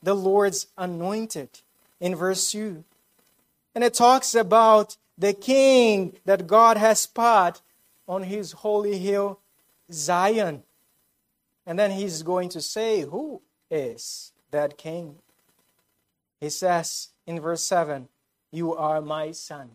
The 0.00 0.14
Lord's 0.14 0.68
anointed 0.78 1.48
in 1.98 2.14
verse 2.14 2.52
2. 2.52 2.84
And 3.74 3.82
it 3.82 3.94
talks 3.94 4.36
about 4.36 4.98
the 5.18 5.32
king 5.32 6.16
that 6.26 6.46
God 6.46 6.76
has 6.76 7.04
put 7.04 7.54
on 8.06 8.22
his 8.22 8.52
holy 8.52 8.98
hill, 8.98 9.40
Zion. 9.90 10.62
And 11.66 11.76
then 11.76 11.90
he's 11.90 12.22
going 12.22 12.50
to 12.50 12.60
say, 12.60 13.00
Who 13.00 13.42
is 13.68 14.30
that 14.52 14.78
king? 14.78 15.16
He 16.38 16.50
says 16.50 17.08
in 17.26 17.40
verse 17.40 17.64
7, 17.64 18.08
You 18.52 18.74
are 18.74 19.00
my 19.00 19.32
son. 19.32 19.70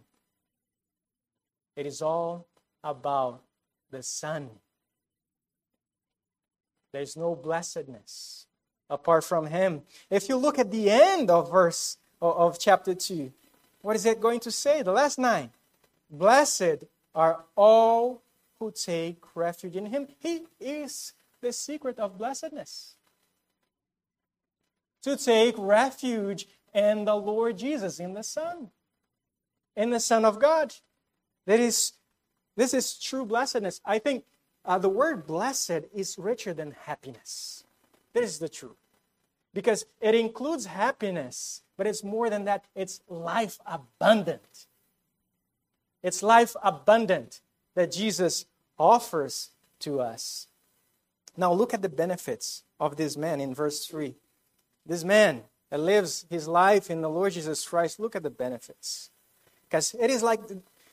It 1.76 1.86
is 1.86 2.02
all 2.02 2.46
about 2.84 3.42
the 3.92 4.04
son. 4.04 4.50
There's 6.94 7.18
no 7.18 7.36
blessedness 7.36 8.46
apart 8.90 9.24
from 9.24 9.48
him. 9.48 9.82
If 10.10 10.30
you 10.30 10.38
look 10.38 10.60
at 10.60 10.72
the 10.72 10.90
end 10.90 11.30
of 11.30 11.52
verse 11.52 11.98
of 12.22 12.60
chapter 12.60 12.94
2, 12.94 13.32
what 13.82 13.96
is 13.96 14.06
it 14.06 14.22
going 14.22 14.40
to 14.42 14.52
say? 14.52 14.82
The 14.82 14.92
last 14.92 15.20
nine. 15.20 15.52
Blessed 16.10 16.86
are 17.14 17.44
all 17.56 18.22
who 18.60 18.72
take 18.72 19.24
refuge 19.36 19.76
in 19.76 19.88
him. 19.88 20.08
He 20.20 20.44
is 20.60 21.14
the 21.42 21.52
secret 21.52 22.00
of 22.00 22.18
blessedness. 22.18 22.96
To 25.04 25.16
take 25.16 25.56
refuge 25.58 26.48
in 26.78 27.06
the 27.06 27.16
Lord 27.16 27.58
Jesus, 27.58 28.00
in 28.00 28.14
the 28.14 28.24
Son, 28.24 28.70
in 29.76 29.90
the 29.90 30.00
Son 30.00 30.24
of 30.24 30.40
God. 30.40 30.76
That 31.48 31.60
is, 31.60 31.94
this 32.56 32.74
is 32.74 33.00
true 33.00 33.26
blessedness. 33.26 33.82
I 33.84 33.98
think 33.98 34.26
uh, 34.64 34.78
the 34.78 34.90
word 34.90 35.26
blessed 35.26 35.88
is 35.92 36.20
richer 36.20 36.54
than 36.54 36.76
happiness. 36.86 37.64
This 38.14 38.30
is 38.30 38.40
the 38.40 38.50
truth. 38.50 38.78
Because 39.56 39.86
it 40.00 40.14
includes 40.14 40.68
happiness, 40.68 41.64
but 41.78 41.88
it's 41.88 42.04
more 42.04 42.30
than 42.30 42.46
that. 42.46 42.66
It's 42.76 43.02
life 43.10 43.58
abundant. 43.66 44.68
It's 46.04 46.22
life 46.22 46.56
abundant 46.62 47.42
that 47.74 47.92
Jesus 47.92 48.46
offers 48.78 49.50
to 49.80 50.00
us. 50.00 50.48
Now, 51.36 51.52
look 51.54 51.74
at 51.74 51.82
the 51.82 51.90
benefits 51.90 52.64
of 52.80 52.98
this 52.98 53.18
man 53.18 53.42
in 53.42 53.56
verse 53.56 53.86
3. 53.88 54.14
This 54.86 55.04
man 55.04 55.44
that 55.70 55.80
lives 55.80 56.26
his 56.30 56.48
life 56.48 56.90
in 56.90 57.02
the 57.02 57.10
Lord 57.10 57.34
Jesus 57.34 57.66
Christ, 57.68 58.00
look 58.00 58.16
at 58.16 58.24
the 58.24 58.30
benefits. 58.30 59.10
Because 59.68 59.96
it 60.00 60.10
is 60.10 60.24
like 60.24 60.42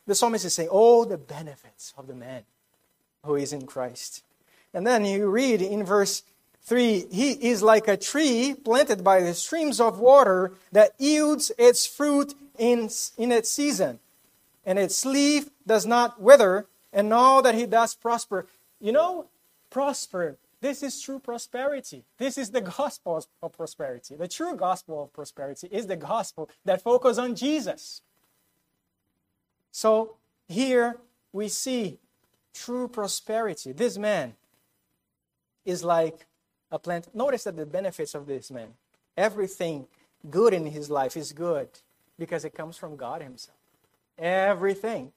the, 0.06 0.14
psalmist 0.14 0.44
is 0.44 0.54
saying, 0.54 0.68
Oh, 0.70 1.04
the 1.04 1.18
benefits 1.18 1.94
of 1.96 2.06
the 2.06 2.14
man 2.14 2.42
who 3.24 3.37
is 3.37 3.52
in 3.52 3.66
Christ. 3.66 4.22
And 4.72 4.87
then 4.87 5.04
you 5.04 5.28
read 5.28 5.62
in 5.62 5.84
verse 5.84 6.22
3 6.64 7.06
He 7.10 7.32
is 7.32 7.62
like 7.62 7.87
a 7.88 7.96
tree 7.96 8.54
planted 8.54 9.04
by 9.04 9.20
the 9.20 9.34
streams 9.34 9.80
of 9.80 10.00
water 10.00 10.52
that 10.72 10.92
yields 10.98 11.52
its 11.58 11.87
fruit 11.87 12.34
in, 12.58 12.88
in 13.16 13.32
its 13.32 13.50
season, 13.50 14.00
and 14.66 14.78
its 14.78 15.04
leaf 15.04 15.50
does 15.66 15.87
not 15.87 16.20
wither, 16.20 16.66
and 16.92 17.12
all 17.12 17.42
that 17.42 17.54
he 17.54 17.66
does 17.66 17.94
prosper. 17.94 18.46
You 18.80 18.92
know, 18.92 19.26
prosper. 19.70 20.37
This 20.64 20.83
is 20.83 20.98
true 20.98 21.18
prosperity. 21.18 22.05
This 22.16 22.38
is 22.38 22.48
the 22.48 22.62
gospel 22.62 23.22
of 23.42 23.53
prosperity. 23.53 24.16
The 24.16 24.27
true 24.27 24.57
gospel 24.57 25.03
of 25.03 25.12
prosperity 25.12 25.68
is 25.70 25.87
the 25.87 25.96
gospel 25.96 26.48
that 26.64 26.81
focuses 26.81 27.18
on 27.18 27.37
Jesus. 27.37 28.00
So 29.72 30.16
here 30.48 30.96
we 31.35 31.48
see 31.48 31.98
true 32.55 32.88
prosperity. 32.88 33.72
This 33.72 33.98
man 33.98 34.37
is 35.66 35.85
like 35.85 36.24
a 36.72 36.79
plant. 36.79 37.14
Notice 37.14 37.44
that 37.44 37.59
the 37.59 37.66
benefits 37.66 38.14
of 38.14 38.24
this 38.24 38.50
man, 38.50 38.68
everything 39.18 39.87
good 40.31 40.55
in 40.55 40.64
his 40.64 40.88
life 40.88 41.14
is 41.14 41.35
good 41.35 41.68
because 42.18 42.42
it 42.42 42.55
comes 42.55 42.79
from 42.79 42.96
God 42.96 43.20
Himself. 43.20 43.59
Everything. 44.18 45.12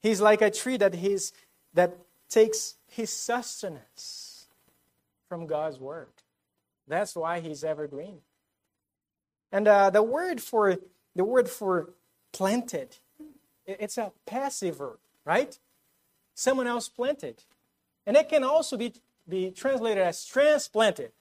He's 0.00 0.22
like 0.22 0.40
a 0.40 0.50
tree 0.50 0.78
that 0.78 0.94
he's 0.94 1.34
that 1.74 1.94
takes 2.30 2.76
his 2.86 3.10
sustenance 3.10 4.27
from 5.28 5.46
God's 5.46 5.78
word. 5.78 6.08
That's 6.86 7.14
why 7.14 7.40
he's 7.40 7.62
evergreen. 7.62 8.18
And 9.52 9.68
uh, 9.68 9.90
the 9.90 10.02
word 10.02 10.40
for 10.40 10.76
the 11.14 11.24
word 11.24 11.48
for 11.48 11.90
planted, 12.32 12.96
it's 13.66 13.98
a 13.98 14.12
passive 14.26 14.78
verb, 14.78 14.98
right? 15.24 15.58
Someone 16.34 16.66
else 16.66 16.88
planted, 16.88 17.44
and 18.06 18.16
it 18.16 18.28
can 18.28 18.44
also 18.44 18.76
be 18.76 18.94
be 19.28 19.50
translated 19.50 20.02
as 20.02 20.24
transplanted. 20.24 21.12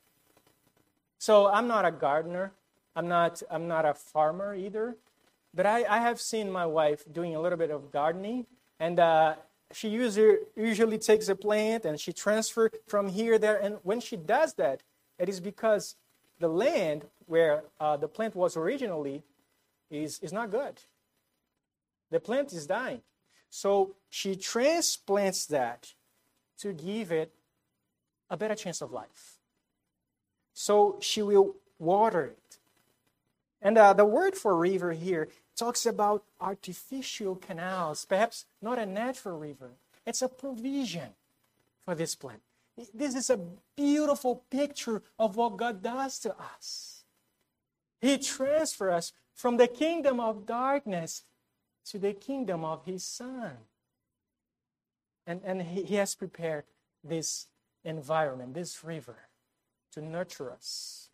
So 1.18 1.48
I'm 1.48 1.68
not 1.68 1.86
a 1.86 1.92
gardener. 1.92 2.52
I'm 2.96 3.08
not 3.08 3.42
I'm 3.50 3.68
not 3.68 3.86
a 3.86 3.94
farmer 3.94 4.56
either. 4.56 4.96
But 5.54 5.66
I, 5.66 5.86
I 5.86 6.00
have 6.00 6.22
seen 6.22 6.52
my 6.52 6.66
wife 6.66 7.04
doing 7.12 7.36
a 7.36 7.42
little 7.42 7.58
bit 7.58 7.72
of 7.72 7.92
gardening, 7.92 8.46
and 8.80 9.00
uh, 9.00 9.36
she 9.74 9.90
usually, 9.90 10.38
usually 10.56 10.98
takes 10.98 11.28
a 11.30 11.36
plant 11.36 11.86
and 11.86 12.00
she 12.00 12.14
transfers 12.14 12.72
from 12.88 13.10
here 13.10 13.38
there. 13.38 13.58
And 13.58 13.78
when 13.84 14.00
she 14.00 14.16
does 14.16 14.54
that, 14.54 14.82
it 15.20 15.30
is 15.30 15.40
because 15.40 15.96
the 16.40 16.48
land 16.48 17.06
where 17.26 17.64
uh, 17.80 17.98
the 17.98 18.08
plant 18.08 18.36
was 18.36 18.56
originally 18.56 19.24
is, 19.90 20.20
is 20.20 20.32
not 20.32 20.52
good. 20.52 20.82
The 22.12 22.20
plant 22.20 22.54
is 22.54 22.66
dying. 22.66 23.02
So 23.50 23.96
she 24.10 24.36
transplants 24.36 25.46
that 25.48 25.94
to 26.60 26.74
give 26.74 27.12
it 27.12 27.34
a 28.30 28.38
better 28.38 28.56
chance 28.56 28.82
of 28.82 28.92
life. 28.92 29.38
So 30.54 30.98
she 31.02 31.22
will 31.22 31.56
water 31.80 32.26
it. 32.26 32.58
And 33.62 33.78
uh, 33.78 33.94
the 33.94 34.06
word 34.06 34.36
for 34.36 34.56
river 34.56 34.94
here 34.94 35.30
talks 35.58 35.86
about 35.86 36.24
artificial 36.40 37.36
canals, 37.36 38.06
perhaps 38.06 38.46
not 38.62 38.78
a 38.80 38.86
natural 38.86 39.38
river. 39.38 39.72
It's 40.06 40.22
a 40.22 40.30
provision 40.30 41.10
for 41.84 41.96
this 41.96 42.16
plant. 42.16 42.42
This 42.94 43.16
is 43.16 43.30
a 43.30 43.40
beautiful 43.76 44.44
picture 44.52 45.02
of 45.18 45.36
what 45.36 45.58
God 45.58 45.82
does 45.82 46.20
to 46.20 46.36
us. 46.38 47.04
He 48.00 48.18
transfers 48.20 48.94
us 48.94 49.14
from 49.34 49.58
the 49.58 49.68
kingdom 49.68 50.20
of 50.20 50.46
darkness 50.46 51.24
to 51.86 51.98
the 51.98 52.14
kingdom 52.14 52.64
of 52.64 52.86
His 52.86 53.04
Son. 53.04 53.58
And, 55.26 55.42
and 55.44 55.62
he, 55.62 55.84
he 55.84 55.96
has 55.96 56.16
prepared 56.16 56.64
this 57.04 57.48
environment, 57.84 58.54
this 58.54 58.84
river, 58.84 59.18
to 59.94 60.02
nurture 60.02 60.52
us. 60.52 61.10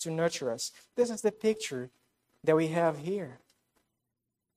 To 0.00 0.10
nurture 0.10 0.50
us. 0.50 0.72
This 0.96 1.10
is 1.10 1.22
the 1.22 1.32
picture 1.32 1.90
that 2.44 2.56
we 2.56 2.68
have 2.68 2.98
here. 2.98 3.38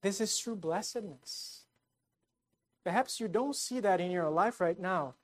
This 0.04 0.20
is 0.20 0.38
true 0.38 0.58
blessedness. 0.58 1.62
Perhaps 2.84 3.22
you 3.22 3.30
don't 3.30 3.56
see 3.56 3.80
that 3.80 4.01
in 4.01 4.12
your 4.12 4.30
life 4.30 4.60
right 4.60 4.78
now 4.78 5.16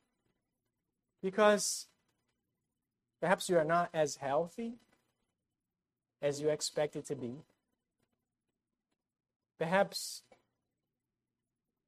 because 1.22 1.88
perhaps 3.20 3.50
you 3.50 3.58
are 3.58 3.66
not 3.66 3.90
as 3.94 4.16
healthy 4.16 4.76
as 6.22 6.40
you 6.40 6.48
expected 6.48 7.06
to 7.08 7.16
be. 7.16 7.44
Perhaps 9.60 10.22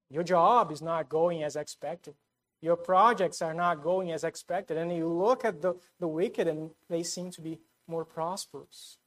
your 0.10 0.24
job 0.24 0.70
is 0.74 0.82
not 0.82 1.08
going 1.08 1.42
as 1.42 1.56
expected. 1.56 2.16
Your 2.62 2.76
projects 2.76 3.42
are 3.42 3.54
not 3.54 3.82
going 3.82 4.12
as 4.12 4.26
expected. 4.26 4.78
And 4.78 4.94
you 4.94 5.08
look 5.08 5.46
at 5.46 5.62
the, 5.62 5.76
the 6.02 6.10
wicked 6.10 6.46
and 6.46 6.72
they 6.90 7.04
seem 7.04 7.32
to 7.32 7.42
be 7.42 7.60
more 7.88 8.04
prosperous. 8.04 8.98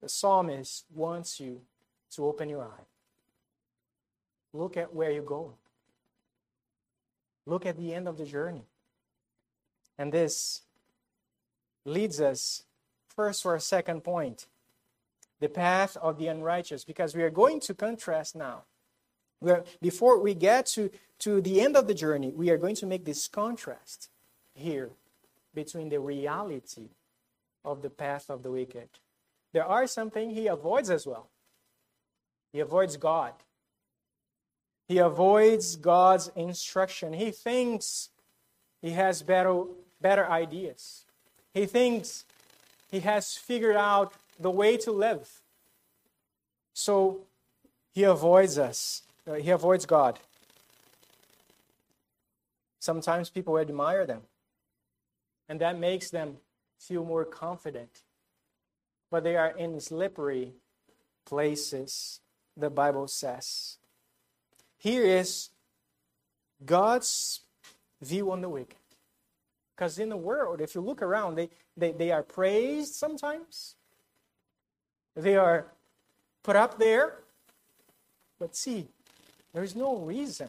The 0.00 0.08
psalmist 0.08 0.84
wants 0.94 1.40
you 1.40 1.62
to 2.12 2.24
open 2.26 2.48
your 2.48 2.62
eye. 2.62 2.86
Look 4.52 4.76
at 4.76 4.94
where 4.94 5.10
you're 5.10 5.22
going. 5.22 5.56
Look 7.44 7.66
at 7.66 7.76
the 7.76 7.94
end 7.94 8.08
of 8.08 8.16
the 8.18 8.24
journey. 8.24 8.64
And 9.98 10.12
this 10.12 10.62
leads 11.84 12.20
us 12.20 12.62
first 13.08 13.42
to 13.42 13.48
our 13.48 13.58
second 13.58 14.02
point 14.02 14.46
the 15.38 15.48
path 15.48 15.96
of 15.98 16.18
the 16.18 16.28
unrighteous, 16.28 16.84
because 16.84 17.14
we 17.14 17.22
are 17.22 17.30
going 17.30 17.60
to 17.60 17.74
contrast 17.74 18.34
now. 18.34 18.62
We're, 19.40 19.64
before 19.82 20.18
we 20.18 20.34
get 20.34 20.66
to, 20.68 20.90
to 21.20 21.42
the 21.42 21.60
end 21.60 21.76
of 21.76 21.86
the 21.86 21.94
journey, 21.94 22.32
we 22.34 22.48
are 22.48 22.56
going 22.56 22.76
to 22.76 22.86
make 22.86 23.04
this 23.04 23.28
contrast 23.28 24.08
here 24.54 24.90
between 25.54 25.90
the 25.90 26.00
reality 26.00 26.88
of 27.64 27.82
the 27.82 27.90
path 27.90 28.30
of 28.30 28.42
the 28.42 28.50
wicked. 28.50 28.88
There 29.52 29.64
are 29.64 29.86
some 29.86 30.10
things 30.10 30.34
he 30.34 30.46
avoids 30.46 30.88
as 30.88 31.06
well. 31.06 31.28
He 32.56 32.60
avoids 32.60 32.96
God. 32.96 33.34
He 34.88 34.96
avoids 34.96 35.76
God's 35.76 36.30
instruction. 36.34 37.12
He 37.12 37.30
thinks 37.30 38.08
he 38.80 38.92
has 38.92 39.20
better, 39.20 39.64
better 40.00 40.26
ideas. 40.26 41.04
He 41.52 41.66
thinks 41.66 42.24
he 42.90 43.00
has 43.00 43.36
figured 43.36 43.76
out 43.76 44.14
the 44.40 44.50
way 44.50 44.78
to 44.78 44.90
live. 44.90 45.42
So 46.72 47.26
he 47.92 48.04
avoids 48.04 48.56
us, 48.56 49.02
uh, 49.28 49.34
he 49.34 49.50
avoids 49.50 49.84
God. 49.84 50.18
Sometimes 52.78 53.28
people 53.28 53.58
admire 53.58 54.06
them, 54.06 54.22
and 55.46 55.60
that 55.60 55.78
makes 55.78 56.08
them 56.08 56.38
feel 56.78 57.04
more 57.04 57.26
confident. 57.26 58.00
But 59.10 59.24
they 59.24 59.36
are 59.36 59.50
in 59.50 59.78
slippery 59.78 60.54
places, 61.26 62.20
the 62.56 62.70
Bible 62.70 63.08
says. 63.08 63.76
Here 64.78 65.04
is 65.04 65.50
God's 66.64 67.40
view 68.00 68.30
on 68.30 68.40
the 68.40 68.48
wicked. 68.48 68.76
Because 69.74 69.98
in 69.98 70.08
the 70.08 70.16
world, 70.16 70.60
if 70.60 70.74
you 70.74 70.80
look 70.80 71.02
around, 71.02 71.34
they, 71.34 71.50
they, 71.76 71.92
they 71.92 72.10
are 72.10 72.22
praised 72.22 72.94
sometimes, 72.94 73.74
they 75.14 75.36
are 75.36 75.66
put 76.42 76.56
up 76.56 76.78
there. 76.78 77.18
But 78.38 78.56
see, 78.56 78.86
there 79.52 79.62
is 79.62 79.74
no 79.74 79.96
reason 79.96 80.48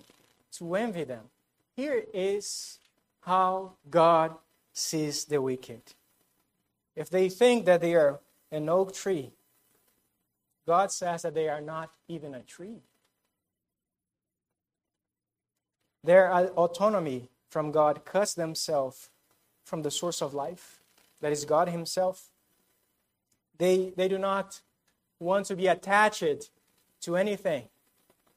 to 0.53 0.76
envy 0.76 1.03
them. 1.03 1.26
Here 1.76 2.03
is 2.14 2.80
how 3.22 3.74
God 3.89 4.36
sees 4.74 5.26
the 5.26 5.41
wicked. 5.41 5.82
If 6.95 7.10
they 7.10 7.30
think 7.30 7.66
that 7.66 7.82
they 7.82 7.95
are 7.95 8.20
an 8.51 8.70
oak 8.70 8.93
tree, 8.93 9.32
God 10.68 10.91
says 10.91 11.22
that 11.22 11.34
they 11.34 11.47
are 11.47 11.61
not 11.61 11.91
even 12.09 12.36
a 12.36 12.41
tree. 12.41 12.82
Their 16.03 16.30
autonomy 16.30 17.30
from 17.49 17.72
God 17.72 18.03
cuts 18.03 18.34
themselves 18.34 19.09
from 19.63 19.82
the 19.82 19.91
source 19.91 20.22
of 20.22 20.34
life, 20.34 20.80
that 21.22 21.32
is 21.32 21.45
God 21.45 21.70
Himself. 21.70 22.30
They, 23.57 23.93
they 23.95 24.07
do 24.09 24.18
not 24.18 24.61
want 25.20 25.45
to 25.47 25.55
be 25.55 25.68
attached 25.68 26.49
to 27.01 27.15
anything, 27.15 27.63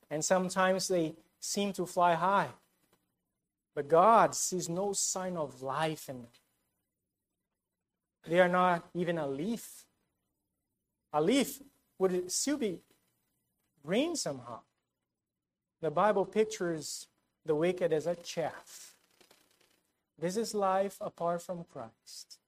and 0.09 0.25
sometimes 0.25 0.89
they 0.89 1.15
seem 1.41 1.73
to 1.75 1.85
fly 1.85 2.15
high. 2.15 2.49
But 3.75 3.89
God 3.89 4.35
sees 4.35 4.69
no 4.69 4.93
sign 4.93 5.37
of 5.37 5.63
life 5.63 6.09
in 6.09 6.23
them. 6.23 6.31
They 8.27 8.41
are 8.41 8.49
not 8.49 8.89
even 8.95 9.19
a 9.19 9.27
leaf. 9.27 9.85
A 11.13 11.21
leaf 11.21 11.61
would 12.01 12.13
it 12.15 12.33
still 12.33 12.57
be 12.57 12.81
green 13.85 14.17
somehow. 14.17 14.61
The 15.83 15.91
Bible 15.91 16.25
pictures 16.25 17.07
the 17.45 17.55
wicked 17.55 17.93
as 17.93 18.07
a 18.07 18.17
chaff. 18.17 18.95
This 20.19 20.37
is 20.37 20.55
life 20.55 20.97
apart 21.01 21.43
from 21.43 21.65
Christ. 21.71 22.39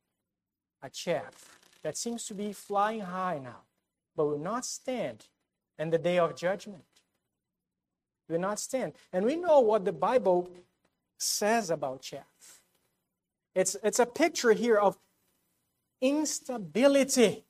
A 0.83 0.89
chaff 0.89 1.59
that 1.83 1.97
seems 1.97 2.27
to 2.27 2.35
be 2.35 2.53
flying 2.53 3.01
high 3.01 3.39
now, 3.43 3.61
but 4.17 4.27
will 4.27 4.39
not 4.39 4.65
stand 4.65 5.27
in 5.79 5.91
the 5.91 5.99
day 5.99 6.19
of 6.19 6.35
judgment. 6.35 6.85
Will 8.29 8.41
not 8.41 8.59
stand. 8.59 8.95
And 9.13 9.25
we 9.25 9.37
know 9.37 9.61
what 9.61 9.85
the 9.85 9.93
Bible 9.93 10.51
says 11.19 11.69
about 11.71 12.01
chaff. 12.01 12.61
It's, 13.55 13.77
it's 13.83 13.99
a 13.99 14.07
picture 14.07 14.53
here 14.53 14.77
of 14.77 14.97
instability. 16.01 17.45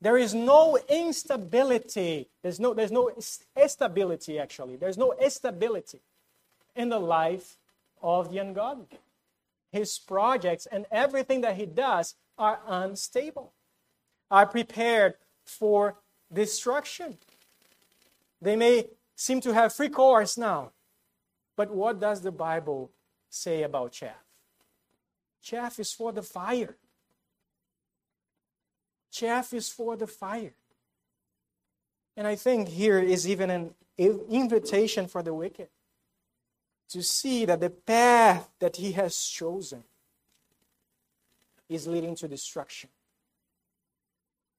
There 0.00 0.16
is 0.16 0.34
no 0.34 0.78
instability. 0.88 2.28
There's 2.42 2.60
no, 2.60 2.72
there's 2.72 2.92
no 2.92 3.10
stability, 3.66 4.38
actually. 4.38 4.76
There's 4.76 4.98
no 4.98 5.14
stability 5.28 6.00
in 6.76 6.88
the 6.88 7.00
life 7.00 7.56
of 8.00 8.30
the 8.30 8.38
ungodly. 8.38 8.86
His 9.70 9.98
projects 9.98 10.66
and 10.66 10.86
everything 10.90 11.40
that 11.40 11.56
he 11.56 11.66
does 11.66 12.14
are 12.38 12.60
unstable, 12.66 13.52
are 14.30 14.46
prepared 14.46 15.14
for 15.44 15.96
destruction. 16.32 17.18
They 18.40 18.54
may 18.54 18.86
seem 19.16 19.40
to 19.40 19.52
have 19.52 19.72
free 19.72 19.88
course 19.88 20.38
now, 20.38 20.70
but 21.56 21.70
what 21.70 21.98
does 21.98 22.22
the 22.22 22.30
Bible 22.30 22.92
say 23.28 23.64
about 23.64 23.92
chaff? 23.92 24.24
Chaff 25.42 25.80
is 25.80 25.92
for 25.92 26.12
the 26.12 26.22
fire. 26.22 26.76
Chaff 29.10 29.52
is 29.52 29.68
for 29.68 29.96
the 29.96 30.06
fire. 30.06 30.54
And 32.16 32.26
I 32.26 32.34
think 32.34 32.68
here 32.68 32.98
is 32.98 33.28
even 33.28 33.50
an 33.50 33.74
invitation 33.98 35.06
for 35.06 35.22
the 35.22 35.32
wicked 35.32 35.68
to 36.88 37.02
see 37.02 37.44
that 37.44 37.60
the 37.60 37.70
path 37.70 38.48
that 38.58 38.76
he 38.76 38.92
has 38.92 39.24
chosen 39.24 39.84
is 41.68 41.86
leading 41.86 42.14
to 42.16 42.28
destruction. 42.28 42.88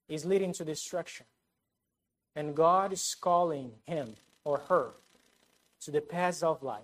Is 0.08 0.26
leading 0.26 0.54
to 0.54 0.66
destruction. 0.66 1.26
And 2.36 2.56
God 2.56 2.94
is 2.94 3.16
calling 3.20 3.72
him 3.86 4.16
or 4.44 4.60
her 4.70 4.92
to 5.82 5.92
the 5.92 6.02
paths 6.02 6.44
of 6.44 6.64
life, 6.64 6.82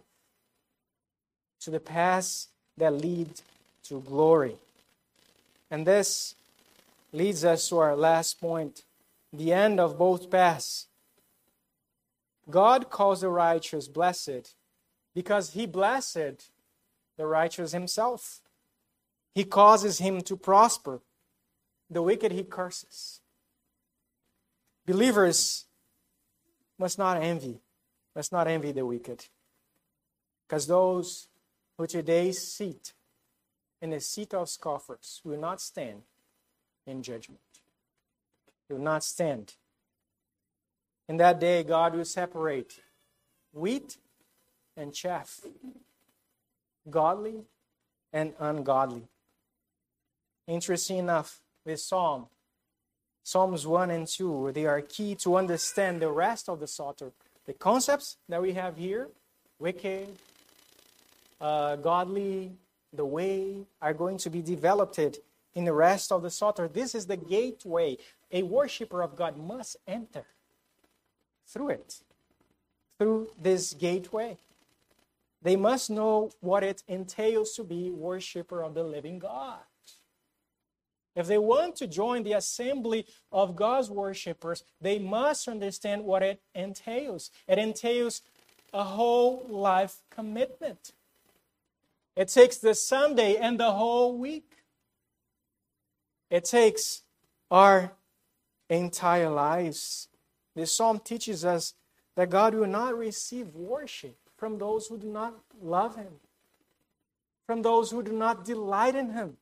to 1.62 1.72
the 1.72 1.80
paths 1.80 2.50
that 2.78 2.94
lead 2.94 3.30
to 3.84 4.02
glory. 4.02 4.58
And 5.72 5.86
this 5.86 6.36
leads 7.16 7.46
us 7.46 7.70
to 7.70 7.78
our 7.78 7.96
last 7.96 8.40
point 8.42 8.84
the 9.32 9.54
end 9.54 9.80
of 9.80 9.98
both 9.98 10.30
paths. 10.30 10.88
God 12.50 12.90
calls 12.90 13.22
the 13.22 13.30
righteous 13.30 13.88
blessed 13.88 14.56
because 15.14 15.54
he 15.54 15.66
blessed 15.66 16.52
the 17.18 17.26
righteous 17.26 17.72
himself. 17.72 18.42
He 19.34 19.44
causes 19.44 20.00
him 20.00 20.22
to 20.22 20.36
prosper. 20.36 21.02
The 21.90 22.02
wicked 22.02 22.32
he 22.32 22.44
curses. 22.44 23.22
Believers 24.86 25.66
must 26.78 26.98
not 26.98 27.22
envy, 27.22 27.62
must 28.16 28.32
not 28.32 28.48
envy 28.48 28.72
the 28.72 28.86
wicked. 28.86 29.26
Because 30.48 30.68
those 30.68 31.28
who 31.78 31.88
today 31.88 32.32
sit 32.32 32.94
in 33.82 33.92
the 33.92 34.00
seat 34.00 34.34
of 34.34 34.50
scoffers 34.50 35.22
will 35.24 35.40
not 35.40 35.62
stand 35.62 36.02
in 36.86 37.02
judgment. 37.02 37.40
Will 38.70 38.80
not 38.80 39.04
stand. 39.04 39.54
In 41.08 41.18
that 41.18 41.40
day, 41.40 41.64
God 41.64 41.96
will 41.96 42.06
separate 42.06 42.80
wheat 43.54 43.98
and 44.76 44.94
chaff, 44.94 45.42
godly 46.90 47.44
and 48.12 48.34
ungodly. 48.40 49.04
Interesting 50.48 50.98
enough, 50.98 51.42
this 51.66 51.84
psalm, 51.86 52.28
Psalms 53.24 53.66
1 53.66 53.90
and 53.90 54.08
2, 54.08 54.52
they 54.54 54.68
are 54.68 54.82
key 54.82 55.16
to 55.16 55.36
understand 55.36 56.00
the 56.00 56.12
rest 56.12 56.48
of 56.48 56.60
the 56.60 56.68
Psalter. 56.68 57.12
The 57.48 57.54
concepts 57.54 58.18
that 58.30 58.40
we 58.40 58.54
have 58.54 58.78
here, 58.78 59.10
wicked, 59.58 60.10
uh, 61.42 61.76
godly, 61.78 62.52
the 62.94 63.06
way, 63.06 63.66
are 63.82 63.96
going 63.96 64.18
to 64.20 64.30
be 64.30 64.44
developed 64.44 65.00
in 65.56 65.66
the 65.66 65.74
rest 65.74 66.12
of 66.12 66.22
the 66.22 66.30
Psalter. 66.30 66.68
This 66.68 66.94
is 66.94 67.08
the 67.08 67.18
gateway 67.18 67.98
a 68.32 68.44
worshiper 68.44 69.02
of 69.02 69.16
God 69.16 69.38
must 69.38 69.78
enter 69.88 70.26
through 71.48 71.70
it, 71.70 72.02
through 73.00 73.30
this 73.42 73.74
gateway. 73.74 74.38
They 75.42 75.56
must 75.56 75.90
know 75.90 76.32
what 76.42 76.64
it 76.64 76.84
entails 76.88 77.54
to 77.54 77.64
be 77.64 77.92
worshiper 77.92 78.62
of 78.64 78.74
the 78.74 78.84
living 78.84 79.20
God. 79.20 79.60
If 81.16 81.28
they 81.28 81.38
want 81.38 81.78
to 81.78 81.88
join 81.88 82.24
the 82.24 82.34
assembly 82.34 83.06
of 83.32 83.56
God's 83.56 83.90
worshippers, 83.90 84.64
they 84.82 85.00
must 85.00 85.48
understand 85.48 86.04
what 86.04 86.24
it 86.24 86.42
entails. 86.54 87.32
It 87.48 87.58
entails 87.58 88.22
a 88.74 88.84
whole 88.84 89.46
life 89.48 90.02
commitment. 90.10 90.92
It 92.18 92.28
takes 92.28 92.58
the 92.58 92.74
Sunday 92.74 93.38
and 93.38 93.58
the 93.58 93.72
whole 93.72 94.18
week. 94.18 94.52
It 96.36 96.44
takes 96.44 97.04
our 97.50 97.94
entire 98.70 99.30
lives. 99.30 100.10
This 100.54 100.74
psalm 100.74 101.00
teaches 101.00 101.46
us 101.46 101.76
that 102.18 102.30
God 102.30 102.54
will 102.54 102.68
not 102.68 102.98
receive 102.98 103.56
worship 103.56 104.18
from 104.36 104.58
those 104.58 104.88
who 104.88 104.98
do 104.98 105.08
not 105.08 105.34
love 105.62 105.96
Him, 105.96 106.20
from 107.48 107.62
those 107.62 107.90
who 107.90 108.04
do 108.04 108.12
not 108.12 108.44
delight 108.44 108.96
in 108.96 109.12
Him. 109.12 109.38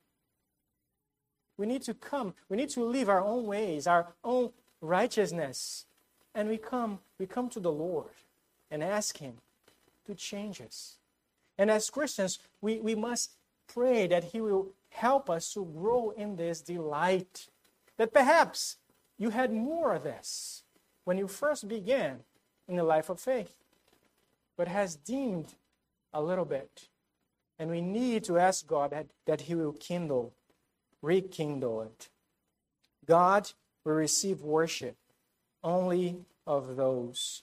We 1.56 1.66
need 1.66 1.82
to 1.82 1.94
come, 1.94 2.34
we 2.48 2.56
need 2.56 2.70
to 2.70 2.84
leave 2.84 3.08
our 3.08 3.24
own 3.24 3.44
ways, 3.48 3.88
our 3.88 4.14
own 4.22 4.50
righteousness, 4.80 5.86
and 6.32 6.48
we 6.48 6.58
come, 6.58 7.00
we 7.18 7.26
come 7.26 7.48
to 7.48 7.58
the 7.58 7.72
Lord 7.72 8.14
and 8.70 8.84
ask 8.84 9.18
Him 9.18 9.38
to 10.06 10.14
change 10.14 10.60
us. 10.60 10.98
And 11.58 11.72
as 11.72 11.90
Christians, 11.90 12.38
we, 12.60 12.78
we 12.78 12.94
must 12.94 13.32
pray 13.66 14.06
that 14.06 14.22
He 14.22 14.40
will 14.40 14.68
help 14.94 15.28
us 15.28 15.52
to 15.52 15.64
grow 15.64 16.10
in 16.10 16.36
this 16.36 16.60
delight. 16.60 17.48
That 17.98 18.12
perhaps 18.12 18.76
you 19.18 19.30
had 19.30 19.52
more 19.52 19.94
of 19.94 20.04
this 20.04 20.64
when 21.04 21.18
you 21.18 21.28
first 21.28 21.68
began 21.68 22.20
in 22.68 22.76
the 22.76 22.84
life 22.84 23.10
of 23.10 23.20
faith. 23.20 23.54
but 24.56 24.68
has 24.68 24.96
dimmed 24.96 25.54
a 26.12 26.22
little 26.22 26.44
bit. 26.44 26.88
And 27.58 27.70
we 27.70 27.80
need 27.80 28.24
to 28.24 28.38
ask 28.38 28.66
God 28.66 28.90
that, 28.90 29.06
that 29.26 29.42
He 29.42 29.54
will 29.54 29.72
kindle, 29.72 30.32
rekindle 31.02 31.82
it. 31.82 32.08
God 33.06 33.50
will 33.84 33.94
receive 33.94 34.42
worship 34.42 34.96
only 35.62 36.24
of 36.46 36.76
those 36.76 37.42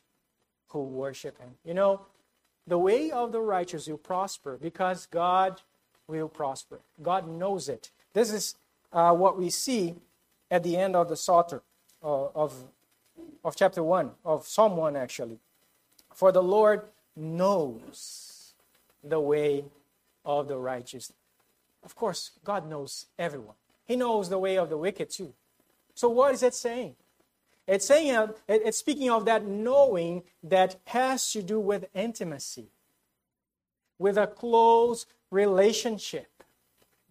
who 0.70 0.84
worship 0.84 1.38
Him. 1.40 1.52
You 1.64 1.74
know, 1.74 2.02
the 2.68 2.78
way 2.78 3.12
of 3.12 3.32
the 3.32 3.42
righteous 3.42 3.88
will 3.88 3.98
prosper 3.98 4.58
because 4.62 5.06
God 5.06 5.62
will 6.20 6.28
prosper. 6.28 6.80
God 7.02 7.28
knows 7.28 7.70
it. 7.70 7.90
This 8.14 8.32
is 8.32 8.56
uh, 8.92 9.14
what 9.14 9.38
we 9.38 9.50
see 9.50 9.96
at 10.50 10.64
the 10.64 10.78
end 10.78 10.96
of 10.96 11.10
the 11.10 11.16
Psalter 11.16 11.62
uh, 12.04 12.28
of, 12.36 12.54
of 13.44 13.56
chapter 13.56 13.82
1, 13.82 14.12
of 14.26 14.46
Psalm 14.46 14.76
1 14.76 14.96
actually. 14.96 15.40
For 16.14 16.32
the 16.32 16.44
Lord 16.44 16.84
knows 17.16 18.54
the 19.04 19.20
way 19.20 19.66
of 20.26 20.48
the 20.48 20.58
righteous. 20.58 21.12
Of 21.84 21.96
course, 21.96 22.32
God 22.44 22.70
knows 22.70 23.08
everyone. 23.18 23.56
He 23.86 23.96
knows 23.96 24.30
the 24.30 24.38
way 24.38 24.58
of 24.58 24.70
the 24.70 24.78
wicked 24.78 25.10
too. 25.10 25.34
So 25.96 26.10
what 26.10 26.34
is 26.34 26.44
it 26.44 26.54
saying? 26.54 26.96
It's 27.68 27.86
saying 27.86 28.16
uh, 28.16 28.28
it's 28.48 28.78
speaking 28.78 29.10
of 29.10 29.26
that 29.26 29.46
knowing 29.46 30.24
that 30.44 30.76
has 30.86 31.32
to 31.32 31.42
do 31.42 31.60
with 31.60 31.86
intimacy, 31.94 32.68
with 34.02 34.18
a 34.18 34.26
close 34.26 35.06
relationship. 35.30 36.44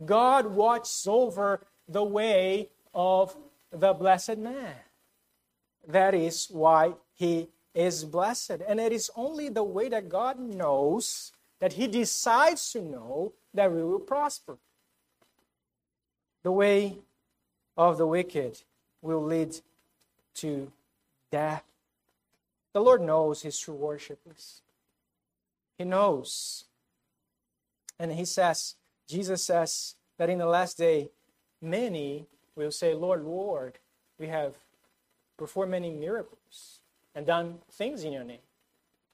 God 0.04 0.46
watches 0.46 1.06
over 1.08 1.64
the 1.88 2.02
way 2.02 2.68
of 2.92 3.36
the 3.70 3.92
blessed 3.92 4.38
man. 4.38 4.74
That 5.86 6.14
is 6.14 6.48
why 6.50 6.94
he 7.14 7.48
is 7.74 8.04
blessed. 8.04 8.62
And 8.66 8.80
it 8.80 8.92
is 8.92 9.08
only 9.14 9.48
the 9.48 9.62
way 9.62 9.88
that 9.88 10.08
God 10.08 10.40
knows, 10.40 11.30
that 11.60 11.74
he 11.74 11.86
decides 11.86 12.72
to 12.72 12.82
know, 12.82 13.34
that 13.54 13.70
we 13.72 13.84
will 13.84 14.00
prosper. 14.00 14.58
The 16.42 16.50
way 16.50 16.98
of 17.76 17.98
the 17.98 18.06
wicked 18.06 18.62
will 19.00 19.22
lead 19.22 19.60
to 20.34 20.72
death. 21.30 21.62
The 22.72 22.80
Lord 22.80 23.02
knows 23.02 23.42
his 23.42 23.56
true 23.58 23.74
worshippers. 23.74 24.62
He 25.78 25.84
knows. 25.84 26.64
And 28.00 28.10
he 28.12 28.24
says, 28.24 28.76
Jesus 29.06 29.44
says 29.44 29.94
that 30.16 30.30
in 30.30 30.38
the 30.38 30.46
last 30.46 30.78
day, 30.78 31.10
many 31.60 32.24
will 32.56 32.70
say, 32.70 32.94
Lord, 32.94 33.22
Lord, 33.22 33.78
we 34.18 34.28
have 34.28 34.54
performed 35.36 35.72
many 35.72 35.90
miracles 35.90 36.80
and 37.14 37.26
done 37.26 37.58
things 37.70 38.02
in 38.02 38.14
your 38.14 38.24
name. 38.24 38.46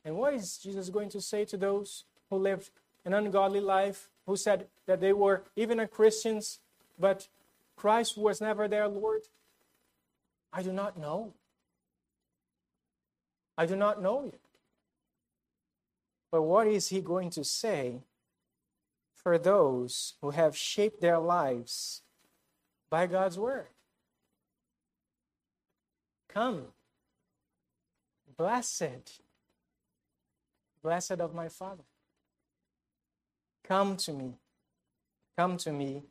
And 0.05 0.17
what 0.17 0.35
is 0.35 0.59
Jesus 0.59 0.89
going 0.89 1.09
to 1.11 1.21
say 1.21 1.45
to 1.47 1.57
those 1.57 2.05
who 2.31 2.37
lived 2.37 2.71
an 3.05 3.13
ungodly 3.13 3.59
life, 3.59 4.09
who 4.25 4.37
said 4.37 4.69
that 4.87 5.01
they 5.01 5.13
were 5.13 5.43
even 5.57 5.81
a 5.81 5.89
Christians, 5.89 6.61
but 6.97 7.27
Christ 7.75 8.17
was 8.17 8.41
never 8.41 8.69
their 8.69 8.87
Lord? 8.87 9.23
I 10.53 10.63
do 10.63 10.73
not 10.73 10.97
know. 10.97 11.33
I 13.59 13.67
do 13.67 13.75
not 13.75 14.01
know 14.01 14.23
you. 14.23 14.39
But 16.31 16.43
what 16.43 16.69
is 16.69 16.89
he 16.89 17.01
going 17.01 17.31
to 17.31 17.43
say 17.43 18.03
for 19.27 19.39
those 19.39 20.15
who 20.21 20.31
have 20.31 20.57
shaped 20.57 21.01
their 21.01 21.19
lives 21.19 22.03
by 22.89 23.09
God's 23.09 23.37
word? 23.37 23.67
Come, 26.29 26.67
blessed, 28.39 29.21
blessed 30.81 31.19
of 31.19 31.35
my 31.35 31.49
Father. 31.49 31.83
Come 33.65 33.97
to 33.97 34.13
me, 34.13 34.35
come 35.37 35.57
to 35.57 35.73
me 35.73 36.05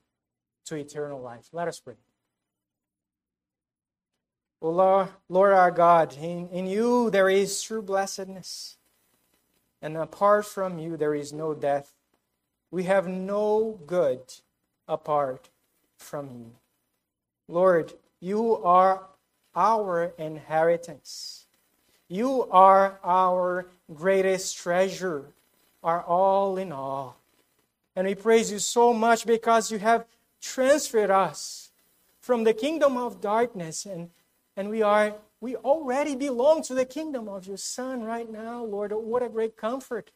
to 0.65 0.75
eternal 0.75 1.21
life. 1.21 1.47
Let 1.53 1.69
us 1.69 1.79
pray. 1.79 1.95
O 4.61 4.71
Lord, 4.71 5.07
Lord 5.29 5.53
our 5.53 5.71
God, 5.71 6.17
in, 6.17 6.49
in 6.49 6.67
you 6.67 7.09
there 7.11 7.29
is 7.29 7.61
true 7.61 7.81
blessedness, 7.81 8.75
and 9.81 9.95
apart 9.95 10.45
from 10.45 10.79
you 10.79 10.97
there 10.97 11.15
is 11.15 11.31
no 11.31 11.53
death. 11.53 11.93
We 12.71 12.83
have 12.83 13.07
no 13.07 13.79
good 13.85 14.21
apart 14.87 15.49
from 15.97 16.29
you. 16.29 16.51
Lord, 17.47 17.93
you 18.19 18.57
are 18.63 19.03
our 19.55 20.13
inheritance. 20.17 21.45
You 22.07 22.47
are 22.51 22.99
our 23.03 23.67
greatest 23.93 24.57
treasure, 24.57 25.25
our 25.83 26.03
all 26.03 26.57
in 26.57 26.71
all. 26.71 27.17
And 27.95 28.07
we 28.07 28.15
praise 28.15 28.51
you 28.51 28.59
so 28.59 28.93
much 28.93 29.25
because 29.25 29.71
you 29.71 29.79
have 29.79 30.05
transferred 30.41 31.09
us 31.09 31.71
from 32.19 32.43
the 32.43 32.53
kingdom 32.53 32.97
of 32.97 33.21
darkness 33.21 33.85
and 33.85 34.09
and 34.57 34.69
we 34.69 34.81
are 34.81 35.13
we 35.41 35.55
already 35.57 36.15
belong 36.15 36.61
to 36.63 36.73
the 36.73 36.85
kingdom 36.85 37.27
of 37.27 37.45
your 37.45 37.57
son 37.57 38.03
right 38.03 38.31
now 38.31 38.63
lord 38.63 38.91
what 38.91 39.23
a 39.23 39.29
great 39.29 39.55
comfort 39.57 40.11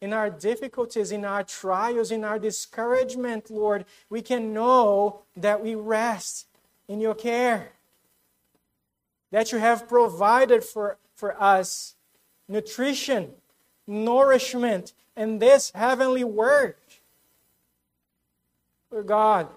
in 0.00 0.12
our 0.12 0.30
difficulties 0.30 1.12
in 1.12 1.24
our 1.24 1.42
trials 1.42 2.10
in 2.10 2.24
our 2.24 2.38
discouragement 2.38 3.50
lord 3.50 3.84
we 4.10 4.20
can 4.20 4.52
know 4.52 5.22
that 5.36 5.62
we 5.62 5.74
rest 5.74 6.46
in 6.88 7.00
your 7.00 7.14
care 7.14 7.72
that 9.30 9.52
you 9.52 9.58
have 9.58 9.88
provided 9.88 10.62
for 10.62 10.98
for 11.14 11.40
us 11.42 11.94
nutrition 12.48 13.32
nourishment 13.86 14.92
and 15.16 15.40
this 15.40 15.70
heavenly 15.74 16.24
word. 16.24 16.76
Lord 18.90 19.06
God, 19.06 19.48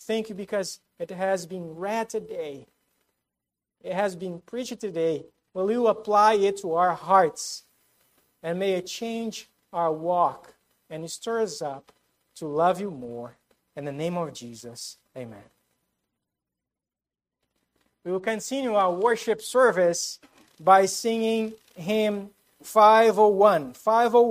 thank 0.00 0.28
you 0.28 0.34
because 0.34 0.80
it 0.98 1.10
has 1.10 1.46
been 1.46 1.74
read 1.76 2.10
today. 2.10 2.66
It 3.82 3.92
has 3.92 4.16
been 4.16 4.40
preached 4.40 4.80
today, 4.80 5.26
will 5.52 5.70
you 5.70 5.86
apply 5.88 6.34
it 6.34 6.58
to 6.58 6.74
our 6.74 6.94
hearts? 6.94 7.64
And 8.42 8.58
may 8.58 8.72
it 8.72 8.86
change 8.86 9.48
our 9.74 9.92
walk 9.92 10.54
and 10.88 11.10
stir 11.10 11.42
us 11.42 11.60
up 11.60 11.92
to 12.36 12.46
love 12.46 12.80
you 12.80 12.90
more. 12.90 13.36
In 13.76 13.84
the 13.84 13.92
name 13.92 14.16
of 14.16 14.32
Jesus, 14.32 14.98
amen. 15.16 15.42
We 18.04 18.12
will 18.12 18.20
continue 18.20 18.74
our 18.74 18.92
worship 18.92 19.42
service 19.42 20.20
by 20.60 20.86
singing 20.86 21.54
hymn 21.74 22.30
501. 22.62 23.74
501. 23.74 24.30